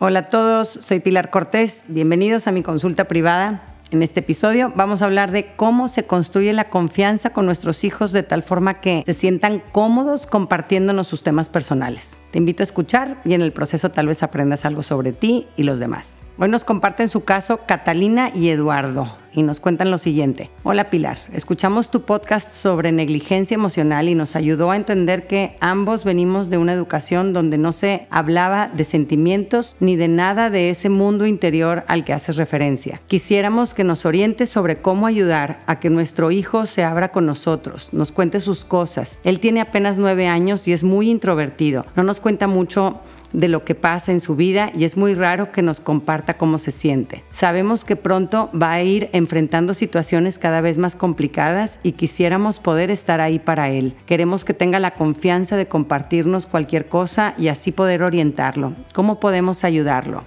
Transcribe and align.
Hola 0.00 0.20
a 0.20 0.28
todos, 0.28 0.68
soy 0.68 1.00
Pilar 1.00 1.28
Cortés. 1.28 1.82
Bienvenidos 1.88 2.46
a 2.46 2.52
mi 2.52 2.62
consulta 2.62 3.06
privada. 3.06 3.64
En 3.90 4.04
este 4.04 4.20
episodio 4.20 4.72
vamos 4.76 5.02
a 5.02 5.06
hablar 5.06 5.32
de 5.32 5.56
cómo 5.56 5.88
se 5.88 6.04
construye 6.04 6.52
la 6.52 6.70
confianza 6.70 7.30
con 7.30 7.46
nuestros 7.46 7.82
hijos 7.82 8.12
de 8.12 8.22
tal 8.22 8.44
forma 8.44 8.80
que 8.80 9.02
se 9.06 9.12
sientan 9.12 9.60
cómodos 9.72 10.28
compartiéndonos 10.28 11.08
sus 11.08 11.24
temas 11.24 11.48
personales. 11.48 12.16
Te 12.30 12.38
invito 12.38 12.62
a 12.62 12.70
escuchar 12.70 13.20
y 13.24 13.34
en 13.34 13.42
el 13.42 13.52
proceso 13.52 13.90
tal 13.90 14.06
vez 14.06 14.22
aprendas 14.22 14.64
algo 14.64 14.84
sobre 14.84 15.10
ti 15.10 15.48
y 15.56 15.64
los 15.64 15.80
demás. 15.80 16.14
Hoy 16.40 16.48
nos 16.48 16.62
comparten 16.62 17.08
su 17.08 17.24
caso 17.24 17.62
Catalina 17.66 18.30
y 18.32 18.50
Eduardo 18.50 19.18
y 19.32 19.42
nos 19.42 19.58
cuentan 19.58 19.90
lo 19.90 19.98
siguiente. 19.98 20.50
Hola 20.62 20.88
Pilar, 20.88 21.18
escuchamos 21.32 21.90
tu 21.90 22.02
podcast 22.02 22.52
sobre 22.52 22.92
negligencia 22.92 23.56
emocional 23.56 24.08
y 24.08 24.14
nos 24.14 24.36
ayudó 24.36 24.70
a 24.70 24.76
entender 24.76 25.26
que 25.26 25.56
ambos 25.60 26.04
venimos 26.04 26.48
de 26.48 26.56
una 26.56 26.72
educación 26.72 27.32
donde 27.32 27.58
no 27.58 27.72
se 27.72 28.06
hablaba 28.10 28.68
de 28.68 28.84
sentimientos 28.84 29.76
ni 29.80 29.96
de 29.96 30.06
nada 30.06 30.48
de 30.48 30.70
ese 30.70 30.90
mundo 30.90 31.26
interior 31.26 31.84
al 31.88 32.04
que 32.04 32.12
haces 32.12 32.36
referencia. 32.36 33.00
Quisiéramos 33.06 33.74
que 33.74 33.82
nos 33.82 34.06
orientes 34.06 34.48
sobre 34.48 34.80
cómo 34.80 35.08
ayudar 35.08 35.60
a 35.66 35.80
que 35.80 35.90
nuestro 35.90 36.30
hijo 36.30 36.66
se 36.66 36.84
abra 36.84 37.10
con 37.10 37.26
nosotros, 37.26 37.88
nos 37.92 38.12
cuente 38.12 38.38
sus 38.38 38.64
cosas. 38.64 39.18
Él 39.24 39.40
tiene 39.40 39.60
apenas 39.60 39.98
nueve 39.98 40.28
años 40.28 40.68
y 40.68 40.72
es 40.72 40.84
muy 40.84 41.10
introvertido. 41.10 41.84
No 41.96 42.04
nos 42.04 42.20
cuenta 42.20 42.46
mucho 42.46 43.00
de 43.32 43.48
lo 43.48 43.64
que 43.64 43.74
pasa 43.74 44.12
en 44.12 44.20
su 44.20 44.36
vida 44.36 44.70
y 44.76 44.84
es 44.84 44.96
muy 44.96 45.14
raro 45.14 45.52
que 45.52 45.62
nos 45.62 45.80
comparta 45.80 46.36
cómo 46.36 46.58
se 46.58 46.72
siente. 46.72 47.24
Sabemos 47.30 47.84
que 47.84 47.96
pronto 47.96 48.50
va 48.60 48.72
a 48.72 48.82
ir 48.82 49.10
enfrentando 49.12 49.74
situaciones 49.74 50.38
cada 50.38 50.60
vez 50.60 50.78
más 50.78 50.96
complicadas 50.96 51.80
y 51.82 51.92
quisiéramos 51.92 52.58
poder 52.58 52.90
estar 52.90 53.20
ahí 53.20 53.38
para 53.38 53.70
él. 53.70 53.94
Queremos 54.06 54.44
que 54.44 54.54
tenga 54.54 54.78
la 54.78 54.92
confianza 54.92 55.56
de 55.56 55.68
compartirnos 55.68 56.46
cualquier 56.46 56.88
cosa 56.88 57.34
y 57.38 57.48
así 57.48 57.72
poder 57.72 58.02
orientarlo. 58.02 58.74
¿Cómo 58.92 59.20
podemos 59.20 59.64
ayudarlo? 59.64 60.24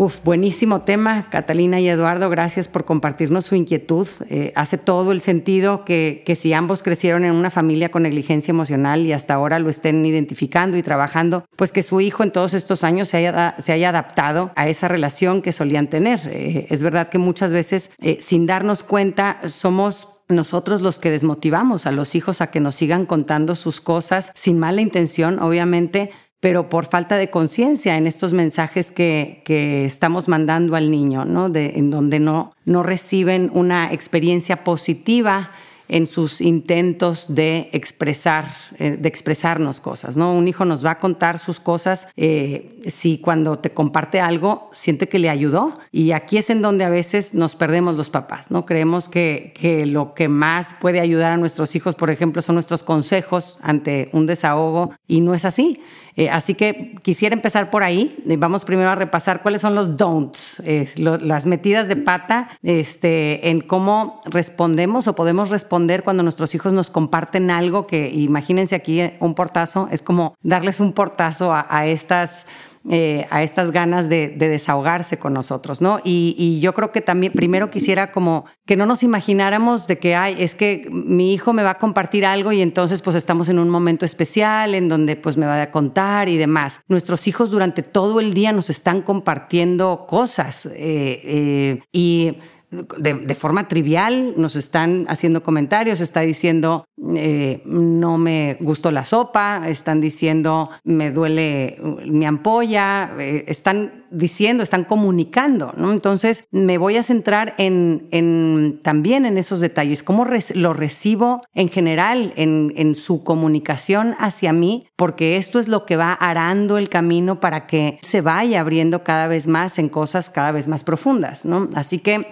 Uf, 0.00 0.24
buenísimo 0.24 0.80
tema, 0.80 1.28
Catalina 1.28 1.78
y 1.78 1.86
Eduardo, 1.86 2.30
gracias 2.30 2.68
por 2.68 2.86
compartirnos 2.86 3.44
su 3.44 3.54
inquietud. 3.54 4.08
Eh, 4.30 4.50
hace 4.56 4.78
todo 4.78 5.12
el 5.12 5.20
sentido 5.20 5.84
que, 5.84 6.22
que, 6.24 6.36
si 6.36 6.54
ambos 6.54 6.82
crecieron 6.82 7.22
en 7.26 7.32
una 7.32 7.50
familia 7.50 7.90
con 7.90 8.04
negligencia 8.04 8.50
emocional 8.50 9.04
y 9.04 9.12
hasta 9.12 9.34
ahora 9.34 9.58
lo 9.58 9.68
estén 9.68 10.06
identificando 10.06 10.78
y 10.78 10.82
trabajando, 10.82 11.44
pues 11.54 11.70
que 11.70 11.82
su 11.82 12.00
hijo 12.00 12.22
en 12.22 12.30
todos 12.30 12.54
estos 12.54 12.82
años 12.82 13.10
se 13.10 13.18
haya, 13.18 13.56
se 13.58 13.72
haya 13.72 13.90
adaptado 13.90 14.52
a 14.56 14.70
esa 14.70 14.88
relación 14.88 15.42
que 15.42 15.52
solían 15.52 15.88
tener. 15.88 16.20
Eh, 16.32 16.66
es 16.70 16.82
verdad 16.82 17.10
que 17.10 17.18
muchas 17.18 17.52
veces, 17.52 17.90
eh, 17.98 18.16
sin 18.22 18.46
darnos 18.46 18.82
cuenta, 18.82 19.46
somos 19.48 20.08
nosotros 20.30 20.80
los 20.80 20.98
que 20.98 21.10
desmotivamos 21.10 21.84
a 21.84 21.92
los 21.92 22.14
hijos 22.14 22.40
a 22.40 22.50
que 22.50 22.60
nos 22.60 22.76
sigan 22.76 23.04
contando 23.04 23.54
sus 23.54 23.82
cosas 23.82 24.32
sin 24.34 24.58
mala 24.58 24.80
intención, 24.80 25.40
obviamente, 25.40 26.10
pero 26.40 26.68
por 26.68 26.86
falta 26.86 27.16
de 27.18 27.30
conciencia 27.30 27.96
en 27.96 28.06
estos 28.06 28.32
mensajes 28.32 28.90
que, 28.90 29.42
que, 29.44 29.84
estamos 29.84 30.26
mandando 30.26 30.74
al 30.74 30.90
niño, 30.90 31.24
¿no? 31.24 31.50
En 31.54 31.90
donde 31.90 32.18
no, 32.18 32.54
no 32.64 32.82
reciben 32.82 33.50
una 33.52 33.92
experiencia 33.92 34.64
positiva 34.64 35.50
en 35.90 36.06
sus 36.06 36.40
intentos 36.40 37.34
de 37.34 37.68
expresar, 37.72 38.46
eh, 38.78 38.92
de 38.92 39.08
expresarnos 39.08 39.80
cosas, 39.80 40.16
¿no? 40.16 40.32
Un 40.32 40.46
hijo 40.46 40.64
nos 40.64 40.84
va 40.84 40.92
a 40.92 40.98
contar 41.00 41.40
sus 41.40 41.58
cosas 41.58 42.08
eh, 42.16 42.80
si 42.86 43.18
cuando 43.18 43.58
te 43.58 43.70
comparte 43.70 44.20
algo 44.20 44.70
siente 44.72 45.08
que 45.08 45.18
le 45.18 45.28
ayudó 45.28 45.78
y 45.90 46.12
aquí 46.12 46.38
es 46.38 46.48
en 46.48 46.62
donde 46.62 46.84
a 46.84 46.90
veces 46.90 47.34
nos 47.34 47.56
perdemos 47.56 47.96
los 47.96 48.08
papás, 48.08 48.52
¿no? 48.52 48.64
Creemos 48.66 49.08
que, 49.08 49.52
que 49.60 49.84
lo 49.84 50.14
que 50.14 50.28
más 50.28 50.76
puede 50.80 51.00
ayudar 51.00 51.32
a 51.32 51.36
nuestros 51.36 51.74
hijos, 51.74 51.96
por 51.96 52.10
ejemplo, 52.10 52.40
son 52.40 52.54
nuestros 52.54 52.84
consejos 52.84 53.58
ante 53.60 54.10
un 54.12 54.26
desahogo 54.26 54.94
y 55.08 55.20
no 55.20 55.34
es 55.34 55.44
así. 55.44 55.80
Eh, 56.20 56.28
así 56.28 56.52
que 56.52 56.96
quisiera 57.02 57.34
empezar 57.34 57.70
por 57.70 57.82
ahí. 57.82 58.14
Vamos 58.26 58.66
primero 58.66 58.90
a 58.90 58.94
repasar 58.94 59.40
cuáles 59.40 59.62
son 59.62 59.74
los 59.74 59.96
don'ts, 59.96 60.62
las 60.98 61.46
metidas 61.46 61.88
de 61.88 61.96
pata 61.96 62.50
este, 62.62 63.48
en 63.48 63.62
cómo 63.62 64.20
respondemos 64.26 65.08
o 65.08 65.14
podemos 65.14 65.48
responder 65.48 66.02
cuando 66.02 66.22
nuestros 66.22 66.54
hijos 66.54 66.74
nos 66.74 66.90
comparten 66.90 67.50
algo 67.50 67.86
que, 67.86 68.10
imagínense 68.10 68.74
aquí 68.74 69.00
un 69.18 69.34
portazo, 69.34 69.88
es 69.90 70.02
como 70.02 70.34
darles 70.42 70.78
un 70.80 70.92
portazo 70.92 71.54
a 71.54 71.86
estas 71.86 72.44
eh, 72.88 73.26
a 73.28 73.42
estas 73.42 73.72
ganas 73.72 74.08
de, 74.08 74.28
desahogarse 74.28 75.18
con 75.18 75.34
nosotros, 75.34 75.82
¿no? 75.82 76.00
Y, 76.02 76.60
yo 76.60 76.72
creo 76.72 76.92
que 76.92 77.02
también 77.02 77.32
primero 77.32 77.68
quisiera 77.68 78.10
como 78.10 78.46
que 78.64 78.74
no 78.74 78.86
nos 78.86 79.02
imagináramos 79.02 79.86
de 79.86 79.98
que, 79.98 80.14
ay, 80.14 80.36
es 80.38 80.54
que 80.54 80.88
mi 80.90 81.34
hijo 81.34 81.52
me 81.52 81.62
va 81.62 81.70
a 81.70 81.78
compartir 81.78 82.24
algo 82.24 82.52
y 82.52 82.62
entonces 82.62 83.02
pues 83.02 83.16
estamos 83.16 83.50
en 83.50 83.58
un 83.58 83.68
momento 83.68 84.06
especial 84.06 84.74
en 84.74 84.88
donde 84.88 85.16
pues 85.16 85.36
me 85.36 85.44
va 85.44 85.60
a 85.60 85.70
contar 85.70 86.30
y 86.30 86.38
demás. 86.38 86.80
Nuestros 86.88 87.28
hijos 87.28 87.50
durante 87.50 87.82
todo 87.82 88.18
el 88.18 88.32
día 88.32 88.52
nos 88.52 88.70
están 88.70 89.02
compartiendo 89.02 90.06
cosas 90.08 90.66
eh, 90.66 90.72
eh, 90.78 91.82
y 91.92 92.36
de, 92.70 93.34
forma 93.34 93.66
trivial 93.68 94.34
nos 94.36 94.54
están 94.54 95.04
haciendo 95.08 95.42
comentarios, 95.42 96.00
está 96.00 96.20
diciendo 96.20 96.84
eh, 97.16 97.62
no 97.64 98.16
me 98.16 98.56
gustó 98.60 98.90
la 98.90 99.04
sopa, 99.04 99.68
están 99.68 100.00
diciendo 100.00 100.70
me 100.84 101.10
duele 101.10 101.78
mi 102.06 102.26
ampolla, 102.26 103.10
eh, 103.18 103.44
están 103.48 104.04
diciendo, 104.10 104.62
están 104.62 104.84
comunicando, 104.84 105.72
¿no? 105.76 105.92
Entonces 105.92 106.46
me 106.50 106.78
voy 106.78 106.96
a 106.96 107.02
centrar 107.02 107.54
en, 107.58 108.08
en 108.10 108.80
también 108.82 109.24
en 109.24 109.38
esos 109.38 109.60
detalles, 109.60 110.02
cómo 110.02 110.26
lo 110.54 110.72
recibo 110.72 111.42
en 111.54 111.68
general 111.68 112.32
en, 112.36 112.72
en 112.76 112.94
su 112.94 113.24
comunicación 113.24 114.14
hacia 114.18 114.52
mí, 114.52 114.88
porque 114.96 115.36
esto 115.36 115.58
es 115.58 115.68
lo 115.68 115.86
que 115.86 115.96
va 115.96 116.12
arando 116.12 116.76
el 116.76 116.88
camino 116.88 117.40
para 117.40 117.66
que 117.66 117.98
se 118.02 118.20
vaya 118.20 118.60
abriendo 118.60 119.04
cada 119.04 119.28
vez 119.28 119.46
más 119.46 119.78
en 119.78 119.88
cosas 119.88 120.30
cada 120.30 120.52
vez 120.52 120.68
más 120.68 120.84
profundas, 120.84 121.44
¿no? 121.44 121.68
Así 121.74 121.98
que 121.98 122.26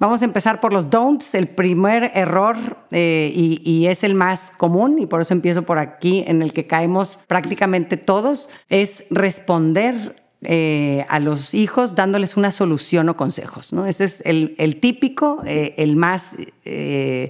Vamos 0.00 0.22
a 0.22 0.24
empezar 0.24 0.60
por 0.60 0.72
los 0.72 0.88
don'ts. 0.88 1.34
El 1.34 1.46
primer 1.46 2.10
error, 2.14 2.56
eh, 2.90 3.30
y, 3.34 3.86
es 3.86 4.02
el 4.02 4.14
más 4.14 4.50
común, 4.50 4.98
y 4.98 5.04
por 5.04 5.20
eso 5.20 5.34
empiezo 5.34 5.64
por 5.64 5.78
aquí, 5.78 6.24
en 6.26 6.40
el 6.40 6.54
que 6.54 6.66
caemos 6.66 7.20
prácticamente 7.26 7.98
todos, 7.98 8.48
es 8.70 9.04
responder 9.10 10.24
eh, 10.40 11.04
a 11.10 11.20
los 11.20 11.52
hijos 11.52 11.94
dándoles 11.94 12.38
una 12.38 12.50
solución 12.50 13.10
o 13.10 13.16
consejos. 13.18 13.74
¿no? 13.74 13.84
Ese 13.84 14.04
es 14.04 14.22
el, 14.24 14.80
típico, 14.80 15.42
eh, 15.44 15.74
el 15.76 15.96
más 15.96 16.38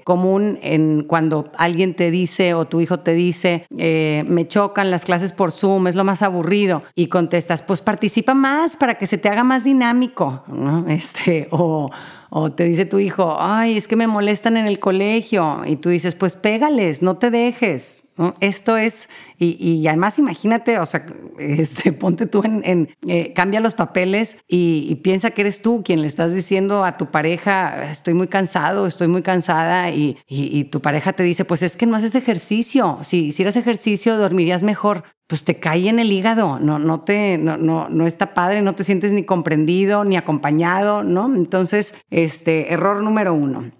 común 0.04 0.58
en 0.62 1.04
cuando 1.04 1.50
alguien 1.56 1.94
te 1.94 2.10
dice 2.10 2.54
o 2.54 2.66
tu 2.66 2.80
hijo 2.80 3.00
te 3.00 3.14
dice, 3.14 3.66
me 3.70 4.46
chocan 4.48 4.90
las 4.90 5.04
clases 5.04 5.32
por 5.32 5.52
Zoom, 5.52 5.86
es 5.86 5.94
lo 5.94 6.04
más 6.04 6.22
aburrido, 6.22 6.82
y 6.94 7.06
contestas, 7.06 7.62
pues 7.62 7.80
participa 7.80 8.34
más 8.34 8.76
para 8.76 8.94
que 8.96 9.06
se 9.06 9.18
te 9.18 9.28
haga 9.28 9.44
más 9.44 9.64
dinámico, 9.64 10.44
¿no? 10.48 10.86
este, 10.88 11.48
o 11.50 11.90
o 12.30 12.52
te 12.52 12.64
dice 12.64 12.84
tu 12.84 13.00
hijo, 13.00 13.36
ay, 13.40 13.76
es 13.76 13.88
que 13.88 13.96
me 13.96 14.06
molestan 14.06 14.56
en 14.56 14.66
el 14.66 14.78
colegio. 14.78 15.62
Y 15.66 15.76
tú 15.76 15.88
dices, 15.88 16.14
pues 16.14 16.36
pégales, 16.36 17.02
no 17.02 17.16
te 17.16 17.30
dejes. 17.30 18.04
Esto 18.40 18.76
es, 18.76 19.08
y, 19.38 19.86
además 19.86 20.18
imagínate, 20.18 20.78
o 20.78 20.84
sea, 20.84 21.06
este, 21.38 21.92
ponte 21.92 22.26
tú 22.26 22.42
en, 22.44 22.90
eh, 23.08 23.32
cambia 23.34 23.60
los 23.60 23.74
papeles 23.74 24.36
y, 24.46 24.94
piensa 24.96 25.30
que 25.30 25.40
eres 25.40 25.62
tú 25.62 25.82
quien 25.82 26.02
le 26.02 26.06
estás 26.06 26.34
diciendo 26.34 26.84
a 26.84 26.98
tu 26.98 27.06
pareja, 27.06 27.90
estoy 27.90 28.14
muy 28.14 28.28
cansado, 28.28 28.86
estoy 28.86 29.08
muy 29.08 29.22
cansada, 29.30 29.90
y, 29.90 30.64
tu 30.70 30.80
pareja 30.80 31.12
te 31.12 31.22
dice, 31.22 31.44
pues 31.44 31.62
es 31.62 31.76
que 31.76 31.86
no 31.86 31.96
haces 31.96 32.14
ejercicio, 32.14 32.98
si 33.02 33.26
hicieras 33.26 33.56
ejercicio 33.56 34.16
dormirías 34.16 34.62
mejor 34.62 35.04
pues 35.26 35.44
te 35.44 35.60
cae 35.60 35.88
en 35.88 36.00
el 36.00 36.10
hígado, 36.10 36.58
no, 36.58 36.80
no, 36.80 37.02
te, 37.02 37.38
no, 37.38 37.56
no, 37.56 37.88
no 37.88 38.06
está 38.08 38.34
padre, 38.34 38.62
no 38.62 38.74
te 38.74 38.82
sientes 38.82 39.12
ni 39.12 39.22
comprendido 39.22 40.02
ni 40.04 40.16
acompañado, 40.16 41.04
¿no? 41.04 41.32
Entonces, 41.32 41.94
este, 42.10 42.72
error 42.72 43.00
número 43.04 43.32
uno. 43.32 43.70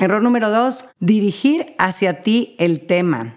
Error 0.00 0.20
número 0.20 0.50
dos, 0.50 0.86
dirigir 0.98 1.76
hacia 1.78 2.22
ti 2.22 2.56
el 2.58 2.80
tema 2.88 3.35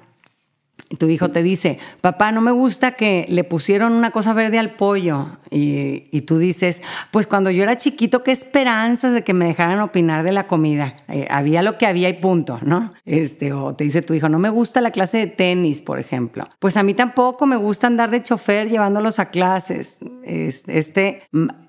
tu 0.98 1.08
hijo 1.08 1.30
te 1.30 1.44
dice, 1.44 1.78
papá, 2.02 2.32
no 2.32 2.42
me 2.42 2.52
gusta 2.52 2.94
que 2.94 3.26
le 3.30 3.44
pusieron 3.44 3.94
una 3.94 4.12
cosa 4.12 4.34
verde 4.34 4.58
al 4.58 4.72
pollo. 4.72 5.38
Y, 5.52 6.22
tú 6.22 6.38
dices, 6.38 6.82
pues 7.12 7.28
cuando 7.28 7.52
yo 7.52 7.64
era 7.64 7.78
chiquito, 7.78 8.24
qué 8.24 8.32
esperanzas 8.32 9.14
de 9.14 9.24
que 9.24 9.34
me 9.34 9.46
dejaran 9.46 9.80
opinar 9.80 10.24
de 10.24 10.32
la 10.32 10.48
comida. 10.48 10.96
Eh, 11.08 11.28
había 11.30 11.62
lo 11.62 11.78
que 11.78 11.86
había 11.86 12.10
y 12.10 12.14
punto, 12.14 12.60
¿no? 12.64 12.94
Este, 13.06 13.54
o 13.54 13.76
te 13.76 13.84
dice 13.84 14.02
tu 14.02 14.14
hijo, 14.14 14.30
no 14.30 14.40
me 14.40 14.50
gusta 14.50 14.82
la 14.82 14.92
clase 14.92 15.20
de 15.20 15.28
tenis, 15.28 15.82
por 15.82 16.00
ejemplo. 16.00 16.48
Pues 16.60 16.76
a 16.78 16.84
mí 16.84 16.94
tampoco 16.94 17.46
me 17.46 17.56
gusta 17.56 17.88
andar 17.88 18.10
de 18.10 18.24
chofer 18.24 18.70
llevándolos 18.70 19.20
a 19.20 19.30
clases. 19.30 20.00
Este, 20.24 21.24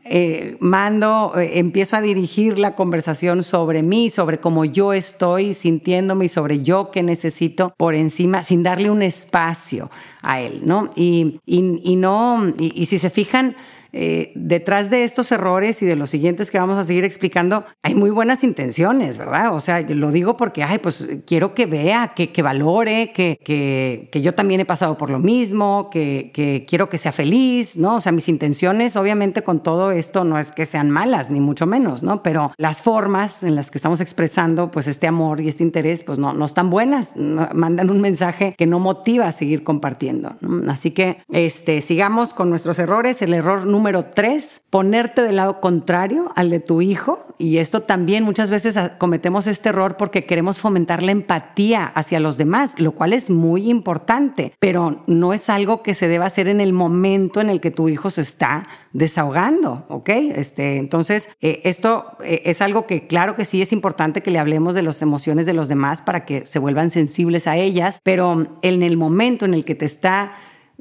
eh, 0.04 0.56
mando, 0.60 1.32
eh, 1.36 1.58
empiezo 1.58 1.96
a 1.96 2.00
dirigir 2.00 2.58
la 2.58 2.74
conversación 2.74 3.42
sobre 3.42 3.82
mí, 3.82 4.10
sobre 4.10 4.38
cómo 4.38 4.64
yo 4.64 4.92
estoy 4.92 5.54
sintiéndome 5.54 6.24
y 6.26 6.28
sobre 6.28 6.62
yo 6.62 6.90
que 6.90 7.02
necesito 7.02 7.72
por 7.76 7.94
encima, 7.94 8.42
sin 8.42 8.62
darle 8.62 8.90
un 8.90 9.02
espacio 9.02 9.90
a 10.22 10.40
él, 10.40 10.62
¿no? 10.64 10.90
Y, 10.96 11.40
y, 11.46 11.96
no, 11.96 12.52
y, 12.58 12.86
si 12.86 12.98
se 12.98 13.10
fijan, 13.10 13.56
eh, 13.92 14.32
detrás 14.34 14.90
de 14.90 15.04
estos 15.04 15.32
errores 15.32 15.82
y 15.82 15.86
de 15.86 15.96
los 15.96 16.10
siguientes 16.10 16.50
que 16.50 16.58
vamos 16.58 16.78
a 16.78 16.84
seguir 16.84 17.04
explicando, 17.04 17.64
hay 17.82 17.94
muy 17.94 18.10
buenas 18.10 18.44
intenciones, 18.44 19.18
¿verdad? 19.18 19.54
O 19.54 19.60
sea, 19.60 19.80
lo 19.80 20.10
digo 20.12 20.36
porque, 20.36 20.62
ay, 20.62 20.78
pues 20.78 21.08
quiero 21.26 21.54
que 21.54 21.66
vea, 21.66 22.12
que, 22.14 22.30
que 22.30 22.42
valore, 22.42 23.12
que, 23.12 23.38
que, 23.42 24.08
que, 24.12 24.20
yo 24.20 24.34
también 24.34 24.60
he 24.60 24.64
pasado 24.64 24.96
por 24.96 25.10
lo 25.10 25.18
mismo, 25.18 25.90
que, 25.90 26.30
que 26.32 26.66
quiero 26.68 26.88
que 26.88 26.98
sea 26.98 27.12
feliz, 27.12 27.76
¿no? 27.76 27.96
O 27.96 28.00
sea, 28.00 28.12
mis 28.12 28.28
intenciones, 28.28 28.96
obviamente, 28.96 29.42
con 29.42 29.62
todo 29.62 29.90
esto 29.90 30.24
no 30.24 30.38
es 30.38 30.52
que 30.52 30.66
sean 30.66 30.90
malas, 30.90 31.30
ni 31.30 31.40
mucho 31.40 31.66
menos, 31.66 32.02
¿no? 32.02 32.22
Pero 32.22 32.52
las 32.56 32.82
formas 32.82 33.42
en 33.42 33.54
las 33.54 33.70
que 33.70 33.78
estamos 33.78 34.00
expresando, 34.00 34.70
pues, 34.70 34.86
este 34.86 35.06
amor 35.06 35.40
y 35.40 35.48
este 35.48 35.62
interés, 35.62 36.02
pues, 36.02 36.18
no, 36.18 36.32
no 36.32 36.44
están 36.44 36.70
buenas, 36.70 37.12
mandan 37.16 37.90
un 37.90 38.00
mensaje 38.00 38.54
que 38.56 38.66
no 38.66 38.78
motiva 38.78 39.26
a 39.28 39.32
seguir 39.32 39.62
compartiendo. 39.62 40.36
Así 40.68 40.90
que, 40.92 41.18
este, 41.30 41.80
sigamos 41.80 42.34
con 42.34 42.50
nuestros 42.50 42.78
errores. 42.78 43.22
El 43.22 43.34
error 43.34 43.66
número 43.66 43.79
tres, 44.14 44.62
ponerte 44.70 45.22
del 45.22 45.36
lado 45.36 45.60
contrario 45.60 46.32
al 46.36 46.50
de 46.50 46.60
tu 46.60 46.82
hijo. 46.82 47.26
Y 47.38 47.58
esto 47.58 47.82
también 47.82 48.22
muchas 48.24 48.50
veces 48.50 48.78
cometemos 48.98 49.46
este 49.46 49.70
error 49.70 49.96
porque 49.96 50.26
queremos 50.26 50.58
fomentar 50.58 51.02
la 51.02 51.12
empatía 51.12 51.86
hacia 51.86 52.20
los 52.20 52.36
demás, 52.36 52.74
lo 52.78 52.92
cual 52.92 53.12
es 53.12 53.30
muy 53.30 53.70
importante, 53.70 54.52
pero 54.58 55.02
no 55.06 55.32
es 55.32 55.48
algo 55.48 55.82
que 55.82 55.94
se 55.94 56.08
deba 56.08 56.26
hacer 56.26 56.48
en 56.48 56.60
el 56.60 56.72
momento 56.72 57.40
en 57.40 57.48
el 57.48 57.60
que 57.60 57.70
tu 57.70 57.88
hijo 57.88 58.10
se 58.10 58.20
está 58.20 58.66
desahogando, 58.92 59.86
¿ok? 59.88 60.08
Este, 60.08 60.76
entonces, 60.76 61.30
eh, 61.40 61.60
esto 61.64 62.16
eh, 62.22 62.42
es 62.44 62.60
algo 62.60 62.86
que 62.86 63.06
claro 63.06 63.36
que 63.36 63.44
sí 63.44 63.62
es 63.62 63.72
importante 63.72 64.22
que 64.22 64.30
le 64.30 64.38
hablemos 64.38 64.74
de 64.74 64.82
las 64.82 65.00
emociones 65.00 65.46
de 65.46 65.54
los 65.54 65.68
demás 65.68 66.02
para 66.02 66.24
que 66.26 66.44
se 66.44 66.58
vuelvan 66.58 66.90
sensibles 66.90 67.46
a 67.46 67.56
ellas, 67.56 68.00
pero 68.02 68.58
en 68.62 68.82
el 68.82 68.96
momento 68.96 69.44
en 69.44 69.54
el 69.54 69.64
que 69.64 69.74
te 69.74 69.86
está 69.86 70.32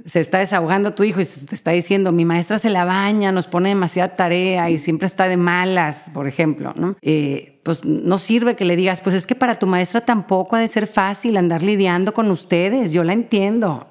se 0.06 0.20
está 0.22 0.40
desahogando 0.40 0.94
tu 0.94 1.04
hijo 1.04 1.22
y 1.22 1.26
te 1.26 1.56
está 1.56 1.72
diciendo, 1.72 2.12
mi 2.12 2.26
maestra 2.26 2.60
se 2.60 2.70
la 2.70 2.86
baña, 2.86 3.32
nos 3.32 3.48
pone 3.48 3.70
demasiada 3.70 4.16
tarea 4.16 4.70
y 4.70 4.80
siempre 4.80 5.06
está 5.06 5.28
de 5.28 5.38
malas, 5.38 6.10
por 6.14 6.28
ejemplo, 6.28 6.74
¿no? 6.76 6.96
Eh, 7.02 7.60
pues 7.64 7.86
no 7.86 8.18
sirve 8.18 8.56
que 8.56 8.66
le 8.66 8.76
digas, 8.76 9.02
pues 9.02 9.16
es 9.16 9.28
que 9.28 9.36
para 9.36 9.60
tu 9.60 9.68
maestra 9.68 10.02
tampoco 10.02 10.56
ha 10.56 10.60
de 10.60 10.68
ser 10.68 10.88
fácil 10.88 11.38
andar 11.38 11.62
lidiando 11.62 12.14
con 12.14 12.32
ustedes, 12.32 12.92
yo 12.92 13.04
la 13.04 13.14
entiendo. 13.14 13.88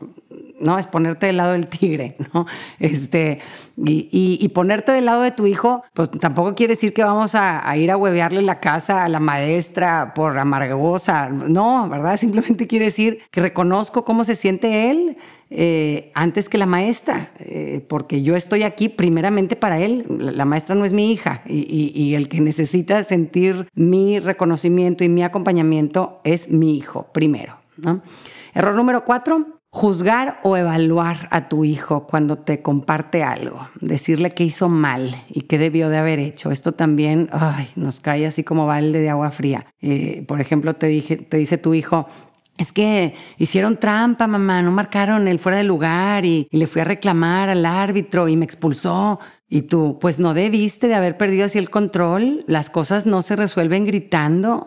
¿no? 0.60 0.78
Es 0.78 0.86
ponerte 0.86 1.26
del 1.26 1.36
lado 1.36 1.52
del 1.52 1.68
tigre, 1.68 2.16
¿no? 2.34 2.46
Este, 2.78 3.40
y, 3.76 4.48
ponerte 4.48 4.92
del 4.92 5.04
lado 5.04 5.22
de 5.22 5.30
tu 5.30 5.46
hijo, 5.46 5.84
pues 5.94 6.10
tampoco 6.10 6.54
quiere 6.54 6.74
decir 6.74 6.92
que 6.92 7.04
vamos 7.04 7.34
a, 7.34 7.76
ir 7.76 7.90
a 7.90 7.96
huevearle 7.96 8.42
la 8.42 8.58
casa 8.58 9.04
a 9.04 9.08
la 9.08 9.20
maestra 9.20 10.14
por 10.14 10.36
amargosa, 10.36 11.28
no, 11.28 11.88
¿verdad? 11.88 12.16
Simplemente 12.18 12.66
quiere 12.66 12.86
decir 12.86 13.20
que 13.30 13.40
reconozco 13.40 14.04
cómo 14.04 14.24
se 14.24 14.34
siente 14.34 14.90
él, 14.90 15.16
eh, 15.50 16.10
antes 16.14 16.48
que 16.48 16.58
la 16.58 16.66
maestra, 16.66 17.32
eh, 17.38 17.84
porque 17.88 18.22
yo 18.22 18.36
estoy 18.36 18.62
aquí 18.62 18.88
primeramente 18.88 19.56
para 19.56 19.78
él. 19.78 20.04
La 20.08 20.44
maestra 20.44 20.74
no 20.74 20.84
es 20.84 20.92
mi 20.92 21.10
hija 21.10 21.42
y, 21.46 22.14
el 22.14 22.28
que 22.28 22.40
necesita 22.40 23.02
sentir 23.04 23.68
mi 23.74 24.18
reconocimiento 24.20 25.04
y 25.04 25.08
mi 25.08 25.22
acompañamiento 25.22 26.20
es 26.24 26.50
mi 26.50 26.76
hijo 26.76 27.06
primero. 27.12 27.56
Error 28.54 28.74
número 28.74 29.04
cuatro, 29.04 29.58
juzgar 29.70 30.40
o 30.42 30.56
evaluar 30.56 31.28
a 31.30 31.48
tu 31.48 31.64
hijo 31.64 32.06
cuando 32.06 32.38
te 32.38 32.62
comparte 32.62 33.22
algo, 33.22 33.68
decirle 33.80 34.30
que 34.30 34.44
hizo 34.44 34.68
mal 34.68 35.14
y 35.28 35.42
qué 35.42 35.58
debió 35.58 35.88
de 35.88 35.98
haber 35.98 36.18
hecho. 36.18 36.50
Esto 36.50 36.72
también 36.72 37.28
nos 37.76 38.00
cae 38.00 38.26
así 38.26 38.44
como 38.44 38.66
balde 38.66 39.00
de 39.00 39.10
agua 39.10 39.30
fría. 39.30 39.66
Eh, 39.80 40.24
por 40.26 40.40
ejemplo, 40.40 40.74
te, 40.74 40.86
dije, 40.86 41.16
te 41.16 41.36
dice 41.36 41.58
tu 41.58 41.74
hijo, 41.74 42.08
es 42.58 42.72
que 42.72 43.14
hicieron 43.38 43.78
trampa, 43.78 44.26
mamá, 44.26 44.60
no 44.62 44.72
marcaron 44.72 45.28
el 45.28 45.38
fuera 45.38 45.56
de 45.56 45.64
lugar 45.64 46.24
y, 46.24 46.48
le 46.50 46.66
fui 46.66 46.82
a 46.82 46.84
reclamar 46.84 47.48
al 47.48 47.64
árbitro 47.64 48.28
y 48.28 48.36
me 48.36 48.44
expulsó. 48.44 49.20
Y 49.48 49.62
tú, 49.62 49.98
pues 50.00 50.18
no 50.18 50.34
debiste 50.34 50.88
de 50.88 50.94
haber 50.94 51.16
perdido 51.16 51.46
así 51.46 51.58
el 51.58 51.70
control, 51.70 52.44
las 52.46 52.68
cosas 52.68 53.06
no 53.06 53.22
se 53.22 53.36
resuelven 53.36 53.86
gritando. 53.86 54.66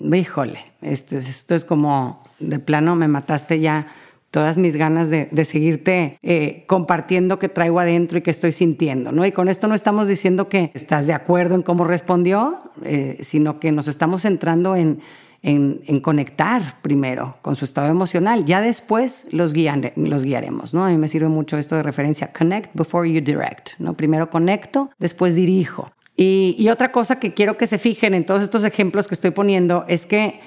Híjole, 0.00 0.60
este, 0.80 1.18
esto 1.18 1.54
es 1.54 1.64
como, 1.64 2.22
de 2.38 2.58
plano 2.58 2.94
me 2.94 3.08
mataste 3.08 3.60
ya 3.60 3.88
todas 4.30 4.56
mis 4.56 4.76
ganas 4.76 5.10
de, 5.10 5.44
seguirte 5.44 6.18
eh, 6.22 6.64
compartiendo 6.66 7.38
qué 7.38 7.48
traigo 7.48 7.78
adentro 7.78 8.18
y 8.18 8.22
qué 8.22 8.30
estoy 8.30 8.50
sintiendo, 8.50 9.12
¿no? 9.12 9.24
Y 9.24 9.30
con 9.30 9.48
esto 9.48 9.68
no 9.68 9.76
estamos 9.76 10.08
diciendo 10.08 10.48
que 10.48 10.72
estás 10.74 11.06
de 11.06 11.12
acuerdo 11.12 11.54
en 11.54 11.62
cómo 11.62 11.84
respondió, 11.84 12.72
eh, 12.82 13.18
sino 13.22 13.60
que 13.60 13.70
nos 13.70 13.86
estamos 13.86 14.22
centrando 14.22 14.74
en 14.74 15.00
en, 15.44 16.00
conectar 16.00 16.80
primero 16.80 17.36
con 17.42 17.54
su 17.54 17.66
estado 17.66 17.88
emocional. 17.88 18.46
Ya 18.46 18.62
después 18.62 19.28
los, 19.30 19.52
guiaremos, 19.52 20.72
¿no? 20.72 20.84
A 20.84 20.88
mí 20.88 20.96
me 20.96 21.08
sirve 21.08 21.28
mucho 21.28 21.58
esto 21.58 21.76
de 21.76 21.82
referencia, 21.82 22.32
connect 22.32 22.70
before 22.74 23.10
you 23.10 23.20
direct, 23.20 23.78
¿no? 23.78 23.94
Primero 23.94 24.30
conecto, 24.30 24.90
después 24.98 25.34
dirijo. 25.34 25.92
Y, 26.16 26.56
y 26.58 26.70
otra 26.70 26.92
cosa 26.92 27.20
que 27.20 27.34
quiero 27.34 27.58
que 27.58 27.66
se 27.66 27.78
fijen 27.78 28.14
en 28.14 28.24
todos 28.24 28.42
estos 28.42 28.64
ejemplos 28.64 29.06
que 29.06 29.14
estoy 29.14 29.32
poniendo 29.32 29.84
es 29.86 30.06
que, 30.06 30.40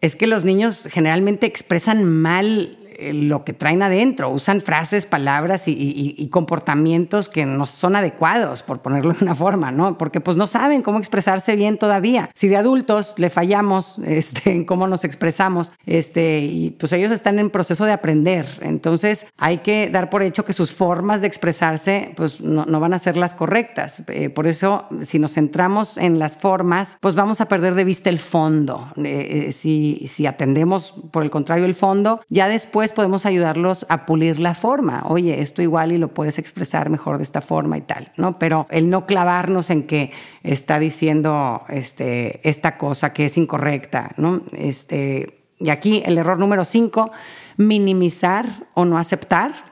es 0.00 0.16
que 0.16 0.26
los 0.26 0.44
niños 0.44 0.88
generalmente 0.90 1.46
expresan 1.46 2.04
mal 2.04 2.78
lo 2.98 3.44
que 3.44 3.52
traen 3.52 3.82
adentro, 3.82 4.28
usan 4.28 4.60
frases, 4.60 5.06
palabras 5.06 5.64
y, 5.66 6.28
comportamientos 6.30 7.28
que 7.28 7.46
no 7.46 7.64
son 7.64 7.96
adecuados, 7.96 8.62
por 8.62 8.82
ponerlo 8.82 9.14
de 9.14 9.24
una 9.24 9.34
forma, 9.34 9.70
¿no? 9.70 9.96
Porque 9.96 10.20
pues 10.20 10.36
no 10.36 10.46
saben 10.46 10.82
cómo 10.82 10.98
expresarse 10.98 11.56
bien 11.56 11.78
todavía. 11.78 12.30
Si 12.34 12.48
de 12.48 12.56
adultos 12.56 13.14
le 13.16 13.30
fallamos 13.30 13.98
este, 14.04 14.50
en 14.50 14.64
cómo 14.64 14.86
nos 14.86 15.04
expresamos, 15.04 15.72
este, 15.86 16.40
y 16.40 16.70
pues 16.72 16.92
ellos 16.92 17.12
están 17.12 17.38
en 17.38 17.50
proceso 17.50 17.84
de 17.84 17.92
aprender. 17.92 18.46
Entonces 18.62 19.26
hay 19.36 19.58
que 19.58 19.90
dar 19.90 20.10
por 20.10 20.22
hecho 20.22 20.44
que 20.44 20.52
sus 20.52 20.72
formas 20.72 21.20
de 21.20 21.28
expresarse 21.28 22.12
pues 22.16 22.40
no, 22.40 22.64
van 22.80 22.94
a 22.94 22.98
ser 22.98 23.16
las 23.16 23.34
correctas. 23.34 24.02
Eh, 24.08 24.28
por 24.28 24.46
eso, 24.46 24.86
si 25.00 25.18
nos 25.18 25.34
centramos 25.34 25.98
en 25.98 26.18
las 26.18 26.36
formas, 26.36 26.98
pues 27.00 27.14
vamos 27.14 27.40
a 27.40 27.46
perder 27.46 27.74
de 27.74 27.84
vista 27.84 28.10
el 28.10 28.18
fondo. 28.18 28.92
Eh, 28.96 29.52
si, 29.52 30.06
si 30.08 30.26
atendemos, 30.26 30.94
por 31.10 31.22
el 31.22 31.30
contrario, 31.30 31.64
el 31.64 31.74
fondo, 31.74 32.20
ya 32.28 32.48
después 32.48 32.87
podemos 32.92 33.26
ayudarlos 33.26 33.86
a 33.88 34.06
pulir 34.06 34.40
la 34.40 34.54
forma. 34.54 35.04
Oye, 35.06 35.40
esto 35.40 35.62
igual 35.62 35.92
y 35.92 35.98
lo 35.98 36.08
puedes 36.08 36.38
expresar 36.38 36.90
mejor 36.90 37.18
de 37.18 37.22
esta 37.22 37.40
forma 37.40 37.78
y 37.78 37.82
tal, 37.82 38.12
¿no? 38.16 38.38
Pero 38.38 38.66
el 38.70 38.90
no 38.90 39.06
clavarnos 39.06 39.70
en 39.70 39.84
que 39.84 40.12
está 40.42 40.78
diciendo 40.78 41.62
este, 41.68 42.46
esta 42.48 42.76
cosa 42.76 43.12
que 43.12 43.26
es 43.26 43.36
incorrecta, 43.36 44.12
¿no? 44.16 44.42
Este, 44.52 45.44
y 45.58 45.70
aquí 45.70 46.02
el 46.06 46.18
error 46.18 46.38
número 46.38 46.64
cinco, 46.64 47.10
minimizar 47.56 48.46
o 48.74 48.84
no 48.84 48.98
aceptar 48.98 49.67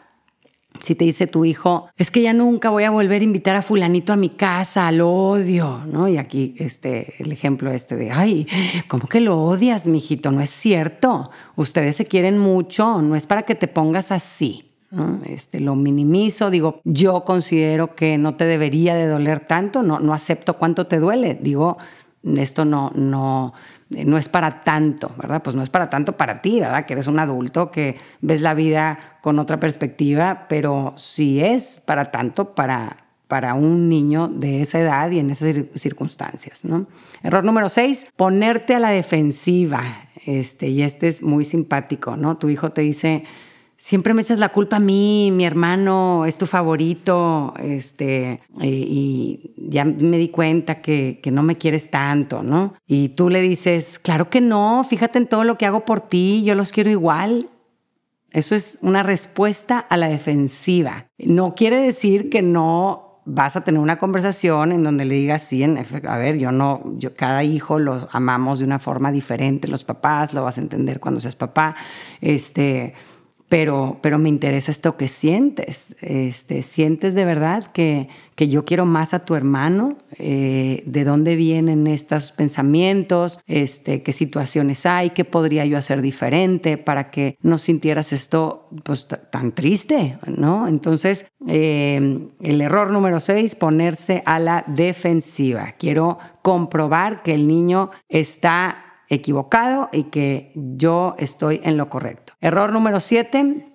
si 0.80 0.94
te 0.94 1.04
dice 1.04 1.26
tu 1.26 1.44
hijo, 1.44 1.88
es 1.96 2.10
que 2.10 2.22
ya 2.22 2.32
nunca 2.32 2.70
voy 2.70 2.84
a 2.84 2.90
volver 2.90 3.20
a 3.20 3.24
invitar 3.24 3.56
a 3.56 3.62
fulanito 3.62 4.12
a 4.12 4.16
mi 4.16 4.30
casa, 4.30 4.90
lo 4.92 5.10
odio, 5.10 5.82
¿no? 5.86 6.08
Y 6.08 6.16
aquí 6.16 6.54
este, 6.58 7.14
el 7.18 7.32
ejemplo 7.32 7.70
este 7.70 7.96
de, 7.96 8.10
ay, 8.10 8.46
¿cómo 8.88 9.08
que 9.08 9.20
lo 9.20 9.40
odias, 9.40 9.86
mijito? 9.86 10.30
No 10.30 10.40
es 10.40 10.50
cierto. 10.50 11.30
Ustedes 11.56 11.96
se 11.96 12.06
quieren 12.06 12.38
mucho, 12.38 13.02
no 13.02 13.16
es 13.16 13.26
para 13.26 13.42
que 13.42 13.54
te 13.54 13.68
pongas 13.68 14.12
así. 14.12 14.62
Este, 15.24 15.60
lo 15.60 15.74
minimizo, 15.74 16.48
digo, 16.48 16.80
yo 16.84 17.24
considero 17.24 17.94
que 17.94 18.18
no 18.18 18.36
te 18.36 18.46
debería 18.46 18.94
de 18.94 19.06
doler 19.06 19.40
tanto, 19.40 19.82
no, 19.82 19.98
no 19.98 20.14
acepto 20.14 20.56
cuánto 20.56 20.86
te 20.86 21.00
duele, 21.00 21.34
digo, 21.34 21.76
esto 22.22 22.64
no, 22.64 22.92
no, 22.94 23.52
no 23.90 24.18
es 24.18 24.28
para 24.28 24.64
tanto, 24.64 25.12
¿verdad? 25.16 25.42
Pues 25.42 25.54
no 25.54 25.62
es 25.62 25.70
para 25.70 25.88
tanto 25.88 26.16
para 26.16 26.42
ti, 26.42 26.60
¿verdad? 26.60 26.86
Que 26.86 26.94
eres 26.94 27.06
un 27.06 27.18
adulto, 27.18 27.70
que 27.70 27.96
ves 28.20 28.40
la 28.40 28.54
vida 28.54 28.98
con 29.22 29.38
otra 29.38 29.60
perspectiva, 29.60 30.46
pero 30.48 30.94
sí 30.96 31.40
es 31.40 31.80
para 31.84 32.10
tanto 32.10 32.54
para, 32.54 33.04
para 33.28 33.54
un 33.54 33.88
niño 33.88 34.28
de 34.28 34.62
esa 34.62 34.80
edad 34.80 35.10
y 35.10 35.20
en 35.20 35.30
esas 35.30 35.54
circunstancias, 35.76 36.64
¿no? 36.64 36.86
Error 37.22 37.44
número 37.44 37.68
seis, 37.68 38.06
ponerte 38.16 38.74
a 38.74 38.80
la 38.80 38.90
defensiva. 38.90 39.82
Este, 40.26 40.66
y 40.68 40.82
este 40.82 41.06
es 41.06 41.22
muy 41.22 41.44
simpático, 41.44 42.16
¿no? 42.16 42.36
Tu 42.36 42.48
hijo 42.48 42.72
te 42.72 42.80
dice, 42.80 43.24
siempre 43.76 44.14
me 44.14 44.22
echas 44.22 44.38
la 44.38 44.48
culpa 44.48 44.76
a 44.76 44.80
mí, 44.80 45.30
mi 45.32 45.44
hermano 45.44 46.24
es 46.26 46.38
tu 46.38 46.46
favorito, 46.46 47.54
este, 47.58 48.40
y, 48.60 49.54
ya 49.68 49.84
me 49.84 50.18
di 50.18 50.28
cuenta 50.28 50.80
que, 50.80 51.20
que, 51.22 51.30
no 51.30 51.42
me 51.42 51.56
quieres 51.56 51.90
tanto, 51.90 52.42
¿no? 52.42 52.74
Y 52.86 53.10
tú 53.10 53.30
le 53.30 53.40
dices, 53.40 53.98
claro 53.98 54.30
que 54.30 54.40
no, 54.40 54.84
fíjate 54.88 55.18
en 55.18 55.26
todo 55.26 55.44
lo 55.44 55.58
que 55.58 55.66
hago 55.66 55.84
por 55.84 56.00
ti, 56.00 56.42
yo 56.44 56.54
los 56.54 56.72
quiero 56.72 56.90
igual. 56.90 57.50
Eso 58.30 58.54
es 58.54 58.78
una 58.82 59.02
respuesta 59.02 59.78
a 59.78 59.96
la 59.96 60.08
defensiva. 60.08 61.06
No 61.18 61.54
quiere 61.54 61.78
decir 61.78 62.28
que 62.28 62.42
no 62.42 63.06
vas 63.24 63.56
a 63.56 63.62
tener 63.62 63.80
una 63.80 63.98
conversación 63.98 64.72
en 64.72 64.84
donde 64.84 65.04
le 65.04 65.16
digas, 65.16 65.42
sí, 65.42 65.62
en 65.62 65.78
a 65.78 66.16
ver, 66.16 66.38
yo 66.38 66.52
no, 66.52 66.82
yo 66.96 67.14
cada 67.16 67.42
hijo 67.42 67.78
los 67.78 68.06
amamos 68.12 68.60
de 68.60 68.64
una 68.64 68.78
forma 68.78 69.10
diferente, 69.10 69.68
los 69.68 69.84
papás, 69.84 70.32
lo 70.32 70.44
vas 70.44 70.58
a 70.58 70.60
entender 70.60 71.00
cuando 71.00 71.20
seas 71.20 71.34
papá, 71.34 71.74
este, 72.20 72.94
pero, 73.48 73.98
pero 74.02 74.18
me 74.18 74.28
interesa 74.28 74.72
esto 74.72 74.96
que 74.96 75.08
sientes. 75.08 75.96
Este, 76.00 76.62
¿Sientes 76.62 77.14
de 77.14 77.24
verdad 77.24 77.64
que, 77.66 78.08
que 78.34 78.48
yo 78.48 78.64
quiero 78.64 78.86
más 78.86 79.14
a 79.14 79.20
tu 79.20 79.34
hermano? 79.36 79.96
Eh, 80.18 80.82
¿De 80.86 81.04
dónde 81.04 81.36
vienen 81.36 81.86
estos 81.86 82.32
pensamientos? 82.32 83.38
Este, 83.46 84.02
¿Qué 84.02 84.12
situaciones 84.12 84.84
hay? 84.84 85.10
¿Qué 85.10 85.24
podría 85.24 85.64
yo 85.64 85.78
hacer 85.78 86.02
diferente 86.02 86.76
para 86.76 87.10
que 87.10 87.38
no 87.40 87.58
sintieras 87.58 88.12
esto 88.12 88.68
pues, 88.82 89.06
tan 89.06 89.52
triste? 89.52 90.18
¿no? 90.26 90.66
Entonces, 90.66 91.30
eh, 91.46 92.28
el 92.40 92.60
error 92.60 92.90
número 92.90 93.20
seis, 93.20 93.54
ponerse 93.54 94.22
a 94.26 94.40
la 94.40 94.64
defensiva. 94.66 95.74
Quiero 95.78 96.18
comprobar 96.42 97.22
que 97.22 97.34
el 97.34 97.46
niño 97.46 97.90
está 98.08 98.82
equivocado 99.08 99.88
y 99.92 100.04
que 100.04 100.52
yo 100.54 101.14
estoy 101.18 101.60
en 101.62 101.76
lo 101.76 101.88
correcto. 101.88 102.25
Error 102.40 102.72
número 102.72 103.00
siete, 103.00 103.66